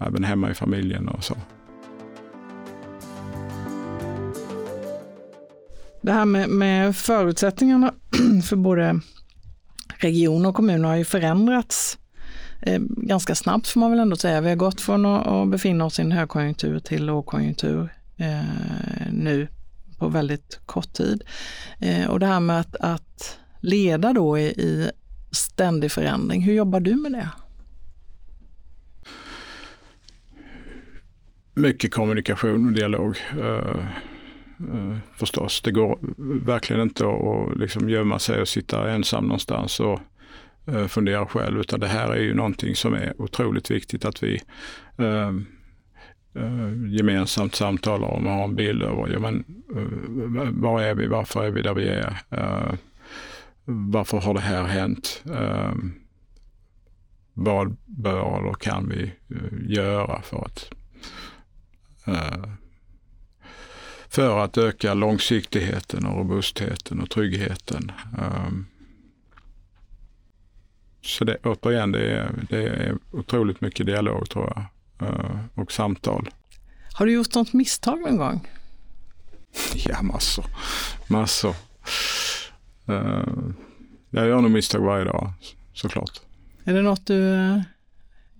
även 0.00 0.24
hemma 0.24 0.50
i 0.50 0.54
familjen 0.54 1.08
och 1.08 1.24
så. 1.24 1.36
Det 6.02 6.12
här 6.12 6.24
med, 6.24 6.48
med 6.48 6.96
förutsättningarna 6.96 7.94
för 8.44 8.56
både 8.56 9.00
regioner 9.98 10.48
och 10.48 10.54
kommuner 10.54 10.88
har 10.88 10.96
ju 10.96 11.04
förändrats 11.04 11.98
eh, 12.62 12.80
ganska 12.80 13.34
snabbt 13.34 13.68
får 13.68 13.80
man 13.80 13.90
väl 13.90 14.00
ändå 14.00 14.16
säga. 14.16 14.40
Vi 14.40 14.48
har 14.48 14.56
gått 14.56 14.80
från 14.80 15.06
att, 15.06 15.26
att 15.26 15.48
befinna 15.48 15.84
oss 15.84 15.98
i 15.98 16.02
en 16.02 16.12
högkonjunktur 16.12 16.78
till 16.78 17.04
lågkonjunktur 17.04 17.88
eh, 18.16 19.12
nu 19.12 19.48
på 19.98 20.08
väldigt 20.08 20.60
kort 20.66 20.92
tid. 20.92 21.22
Eh, 21.78 22.06
och 22.10 22.20
det 22.20 22.26
här 22.26 22.40
med 22.40 22.60
att, 22.60 22.76
att 22.76 23.38
leda 23.60 24.12
då 24.12 24.38
i, 24.38 24.42
i 24.42 24.90
ständig 25.30 25.92
förändring, 25.92 26.42
hur 26.42 26.54
jobbar 26.54 26.80
du 26.80 26.94
med 26.94 27.12
det? 27.12 27.28
Mycket 31.54 31.94
kommunikation 31.94 32.66
och 32.66 32.72
dialog. 32.72 33.16
Eh, 33.40 33.86
Eh, 34.60 34.96
förstås. 35.14 35.62
Det 35.62 35.72
går 35.72 35.98
verkligen 36.44 36.82
inte 36.82 37.06
att 37.06 37.56
liksom 37.56 37.88
gömma 37.88 38.18
sig 38.18 38.40
och 38.40 38.48
sitta 38.48 38.90
ensam 38.90 39.24
någonstans 39.24 39.80
och 39.80 40.00
eh, 40.66 40.86
fundera 40.86 41.26
själv. 41.26 41.60
Utan 41.60 41.80
det 41.80 41.86
här 41.86 42.12
är 42.12 42.20
ju 42.20 42.34
någonting 42.34 42.74
som 42.74 42.94
är 42.94 43.22
otroligt 43.22 43.70
viktigt 43.70 44.04
att 44.04 44.22
vi 44.22 44.42
eh, 44.98 45.32
gemensamt 46.88 47.54
samtalar 47.54 48.08
om 48.08 48.26
och 48.26 48.32
har 48.32 48.44
en 48.44 48.54
bild 48.54 48.82
över. 48.82 49.08
Ja, 49.12 49.18
men, 49.18 49.44
var 50.60 50.82
är 50.82 50.94
vi? 50.94 51.06
Varför 51.06 51.44
är 51.44 51.50
vi 51.50 51.62
där 51.62 51.74
vi 51.74 51.88
är? 51.88 52.16
varför 53.64 54.18
har 54.18 54.34
det 54.34 54.40
här 54.40 54.64
hänt? 54.64 55.22
vad 57.34 57.76
bör 57.84 58.38
eller 58.38 58.52
kan 58.52 58.88
vi 58.88 59.12
göra 59.74 60.22
för 60.22 60.44
att 60.44 60.70
Eh, 62.06 62.48
för 64.16 64.44
att 64.44 64.58
öka 64.58 64.94
långsiktigheten 64.94 66.06
och 66.06 66.18
robustheten 66.18 67.00
och 67.00 67.10
tryggheten. 67.10 67.92
Ehm, 68.18 68.66
så 71.02 71.24
det, 71.24 71.36
återigen, 71.44 71.92
det 71.92 72.10
är, 72.10 72.46
det 72.50 72.66
är 72.66 72.98
otroligt 73.10 73.60
mycket 73.60 73.86
dialog 73.86 74.30
tror 74.30 74.52
jag 74.54 74.64
eh, 75.08 75.38
och 75.54 75.72
samtal. 75.72 76.30
Har 76.92 77.06
du 77.06 77.12
gjort 77.12 77.34
något 77.34 77.52
misstag 77.52 78.00
någon 78.00 78.16
gång? 78.16 78.48
Ja, 79.74 80.02
massor. 80.02 80.44
Massor. 81.06 81.54
Eh, 82.86 83.28
jag 84.10 84.26
gör 84.26 84.40
nog 84.40 84.50
misstag 84.50 84.80
varje 84.80 85.04
dag 85.04 85.32
såklart. 85.72 86.20
Är 86.64 86.74
det 86.74 86.82
något 86.82 87.06
du, 87.06 87.62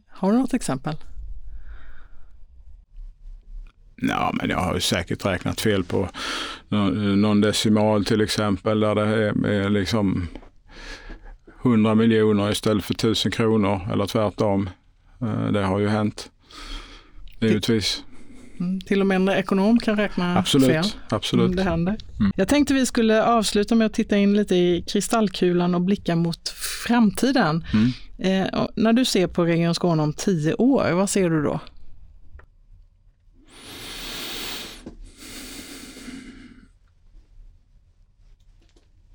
har 0.08 0.32
du 0.32 0.38
något 0.38 0.54
exempel? 0.54 0.96
Ja, 4.02 4.30
men 4.35 4.50
jag 4.50 4.59
har 4.59 4.78
säkert 4.78 5.26
räknat 5.26 5.61
fel 5.61 5.85
på 5.85 6.09
någon 7.16 7.40
decimal 7.40 8.04
till 8.04 8.20
exempel 8.20 8.80
där 8.80 8.94
det 8.94 9.02
är, 9.02 9.46
är 9.46 9.70
liksom 9.70 10.28
100 11.64 11.94
miljoner 11.94 12.50
istället 12.50 12.85
för 12.85 12.94
1000 12.94 13.32
kronor 13.32 13.80
eller 13.92 14.06
tvärtom. 14.06 14.70
Eh, 15.20 15.52
det 15.52 15.62
har 15.62 15.78
ju 15.78 15.88
hänt. 15.88 16.30
Givetvis. 17.40 18.02
Mm, 18.61 18.80
till 18.80 19.00
och 19.00 19.06
med 19.06 19.16
en 19.16 19.28
ekonom 19.28 19.78
kan 19.78 19.96
räkna 19.96 20.38
absolut, 20.38 20.68
fel. 20.68 20.85
Absolut. 21.09 21.56
Det 21.56 21.62
händer. 21.62 21.96
Mm. 22.20 22.32
Jag 22.37 22.48
tänkte 22.48 22.74
vi 22.74 22.87
skulle 22.87 23.24
avsluta 23.24 23.74
med 23.74 23.87
att 23.87 23.94
titta 23.94 24.16
in 24.16 24.32
lite 24.37 24.54
i 24.54 24.85
kristallkulan 24.87 25.74
och 25.74 25.80
blicka 25.80 26.16
mot 26.16 26.48
framtiden. 26.87 27.64
Mm. 27.72 28.42
Eh, 28.42 28.66
när 28.74 28.92
du 28.92 29.04
ser 29.04 29.26
på 29.26 29.44
Region 29.44 29.74
Skåne 29.74 30.02
om 30.02 30.12
tio 30.12 30.54
år, 30.54 30.92
vad 30.92 31.11
ser 31.11 31.30
du 31.30 31.42
då? 31.42 31.61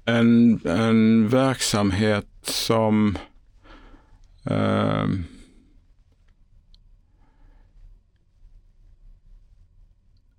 En, 0.05 0.61
en 0.67 1.29
verksamhet 1.29 2.27
som 2.41 3.17
eh, 4.43 5.07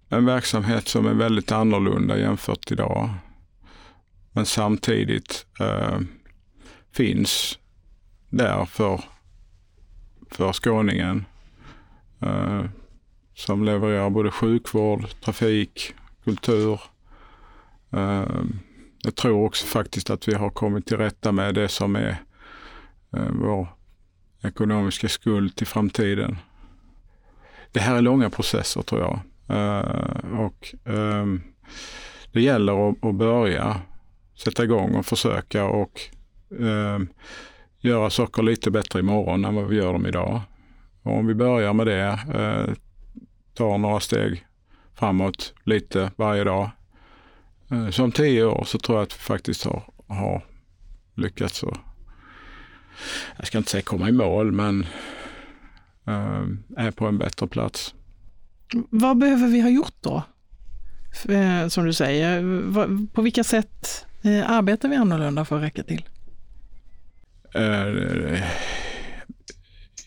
en 0.09 0.25
verksamhet 0.25 0.89
som 0.89 1.07
är 1.07 1.15
väldigt 1.15 1.53
annorlunda 1.53 2.19
jämfört 2.19 2.71
idag. 2.71 3.15
Men 4.33 4.47
samtidigt 4.47 5.47
eh, 5.61 5.99
finns 6.93 7.59
där 8.29 8.65
för, 8.65 9.01
för 10.31 10.53
skåningen. 10.53 11.25
Eh, 12.21 12.65
som 13.35 13.65
levererar 13.65 14.11
både 14.11 14.31
sjukvård, 14.31 15.05
trafik, 15.25 15.95
kultur. 16.25 16.81
Eh, 17.91 18.43
jag 19.03 19.15
tror 19.15 19.47
också 19.47 19.67
faktiskt 19.67 20.11
att 20.11 20.29
vi 20.29 20.35
har 20.35 20.51
kommit 20.51 20.87
till 20.87 20.97
rätta 20.97 21.33
med 21.33 21.55
det 21.55 21.69
som 21.69 21.97
är 21.97 22.17
eh, 23.17 23.29
vår 23.33 23.69
ekonomiska 24.43 25.09
skuld 25.09 25.57
till 25.57 25.67
framtiden. 25.67 26.39
Det 27.73 27.81
här 27.81 27.97
är 27.97 28.01
långa 28.01 28.31
processer 28.31 28.83
tror 28.83 29.01
jag. 29.01 29.21
Eh, 29.49 30.39
och 30.39 30.75
ehm, 30.85 31.43
det 32.33 32.41
gäller 32.41 32.91
att, 32.91 33.15
börja 33.15 33.81
sätta 34.35 34.65
igång 34.65 34.95
och 34.95 35.07
försöka 35.07 35.65
och 35.65 36.01
ehm, 36.61 37.09
göra 37.81 38.11
saker 38.11 38.43
lite 38.43 38.71
bättre 38.71 39.01
imorgon 39.01 39.45
än 39.45 39.55
vad 39.55 39.67
vi 39.69 39.77
gör 39.77 39.93
dem 39.93 40.07
idag. 40.07 40.41
Och 41.03 41.17
om 41.17 41.27
vi 41.27 41.35
börjar 41.35 41.73
med 41.73 41.87
det, 41.87 42.19
eh, 42.35 42.75
tar 43.55 43.79
några 43.79 44.01
steg 44.01 44.47
framåt 44.95 45.55
lite 45.65 46.11
varje 46.17 46.45
dag, 46.45 46.71
Eh, 47.73 47.91
så 47.91 48.05
om 48.05 48.13
tio 48.13 48.45
år 48.45 48.65
så 48.65 48.79
tror 48.79 48.99
jag 48.99 49.03
att 49.03 49.15
vi 49.15 49.19
faktiskt 49.19 49.65
har, 49.65 49.83
har 50.07 50.45
lyckats 51.15 51.65
att, 51.65 51.79
jag 53.37 53.47
ska 53.47 53.59
inte 53.59 53.71
säga 53.71 53.83
komma 53.83 54.09
i 54.09 54.13
mål, 54.13 54.53
men 54.53 54.87
äh, 56.07 56.45
är 56.77 56.91
på 56.91 57.07
en 57.07 57.19
bättre 57.19 57.47
plats. 57.47 57.95
Vad 58.91 59.19
behöver 59.19 59.49
vi 59.49 59.61
ha 59.61 59.69
gjort 59.69 59.95
då? 60.01 60.23
Eh, 61.29 61.69
som 61.69 61.85
du 61.85 61.93
säger, 61.93 62.43
på 63.07 63.23
vilka 63.23 63.45
sätt 63.45 64.07
arbetar 64.47 64.89
vi 64.89 64.97
annorlunda 64.97 65.45
för 65.45 65.57
att 65.57 65.63
räcka 65.63 65.83
till? 65.83 66.09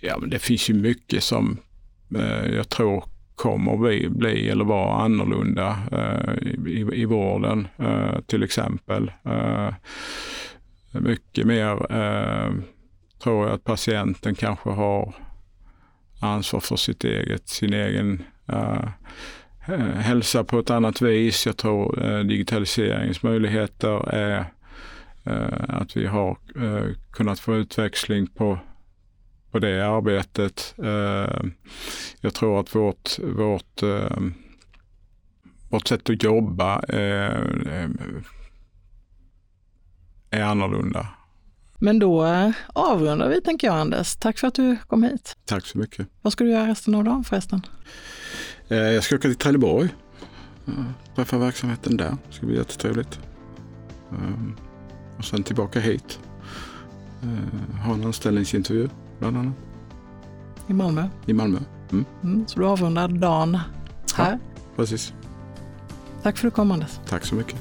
Ja, 0.02 0.18
men 0.18 0.30
det 0.30 0.40
finns 0.40 0.70
ju 0.70 0.74
mycket 0.74 1.24
som 1.24 1.58
jag 2.56 2.70
tror 2.70 3.06
kommer 3.36 3.78
vi 3.78 4.10
bli 4.10 4.50
eller 4.50 4.66
vara 4.66 5.02
annorlunda 5.02 5.78
eh, 5.92 6.48
i, 6.68 6.90
i 6.94 7.06
vården 7.06 7.68
eh, 7.78 8.20
till 8.28 8.44
exempel. 8.44 9.12
Eh, 9.24 9.74
mycket 10.92 11.48
mer 11.48 11.92
eh, 11.92 12.54
tror 13.24 13.46
jag 13.46 13.56
att 13.56 13.64
patienten 13.64 14.36
kanske 14.36 14.70
har 14.70 15.14
ansvar 16.22 16.60
för 16.60 16.76
sitt 16.76 17.04
eget, 17.04 17.50
sin 17.50 17.74
egen 17.74 18.24
eh, 18.48 18.90
hälsa 19.96 20.44
på 20.44 20.60
ett 20.60 20.70
annat 20.70 21.02
vis. 21.02 21.46
Jag 21.46 21.58
tror 21.58 22.04
eh, 22.04 22.20
digitaliseringens 22.20 23.24
möjligheter 23.24 24.10
är 24.10 24.46
eh, 25.24 25.64
att 25.68 25.98
vi 25.98 26.06
har 26.06 26.38
eh, 26.56 26.86
kunnat 27.12 27.40
få 27.40 27.56
utväxling 27.56 28.28
på 28.28 28.60
på 29.56 29.60
det 29.60 29.88
arbetet. 29.88 30.76
Jag 32.22 32.34
tror 32.34 32.60
att 32.60 32.76
vårt, 32.76 33.20
vårt, 33.20 33.84
vårt 35.70 35.88
sätt 35.88 36.10
att 36.10 36.24
jobba 36.24 36.80
är, 36.80 37.90
är 40.30 40.42
annorlunda. 40.42 41.08
Men 41.78 42.00
då 42.00 42.26
avrundar 42.74 43.30
vi 43.30 43.42
tänker 43.42 43.68
jag 43.68 43.76
Anders. 43.76 44.16
Tack 44.16 44.38
för 44.38 44.48
att 44.48 44.54
du 44.54 44.78
kom 44.88 45.04
hit. 45.04 45.38
Tack 45.46 45.66
så 45.66 45.78
mycket. 45.78 46.08
Vad 46.22 46.34
ska 46.34 46.44
du 46.44 46.52
göra 46.52 46.68
resten 46.68 46.96
av 46.96 47.04
dagen 47.04 47.24
förresten? 47.24 47.62
Jag 48.68 49.04
ska 49.04 49.16
åka 49.16 49.28
till 49.28 49.36
Trelleborg. 49.36 49.90
Träffa 51.16 51.38
verksamheten 51.38 51.98
där. 51.98 52.18
Det 52.28 52.34
ska 52.34 52.46
bli 52.46 52.58
jättetrevligt. 52.58 53.20
Och 55.18 55.26
sen 55.26 55.44
tillbaka 55.44 55.80
hit. 55.80 56.20
Ha 57.86 57.94
en 57.94 58.06
anställningsintervju 58.06 58.90
bland 59.20 59.38
annat. 59.38 59.54
I 60.68 60.74
Malmö? 60.74 61.08
I 61.26 61.34
Malmö. 61.34 61.60
Mm. 61.92 62.06
Mm, 62.24 62.48
så 62.48 62.60
du 62.60 62.66
avrundar 62.66 63.08
dagen 63.08 63.60
här? 64.16 64.32
Ja, 64.32 64.38
precis. 64.76 65.14
Tack 66.24 66.38
för 66.38 66.48
att 66.48 66.54
du 66.54 66.56
kom 66.56 66.72
Anders. 66.72 67.00
Tack 67.10 67.26
så 67.26 67.36
mycket. 67.36 67.56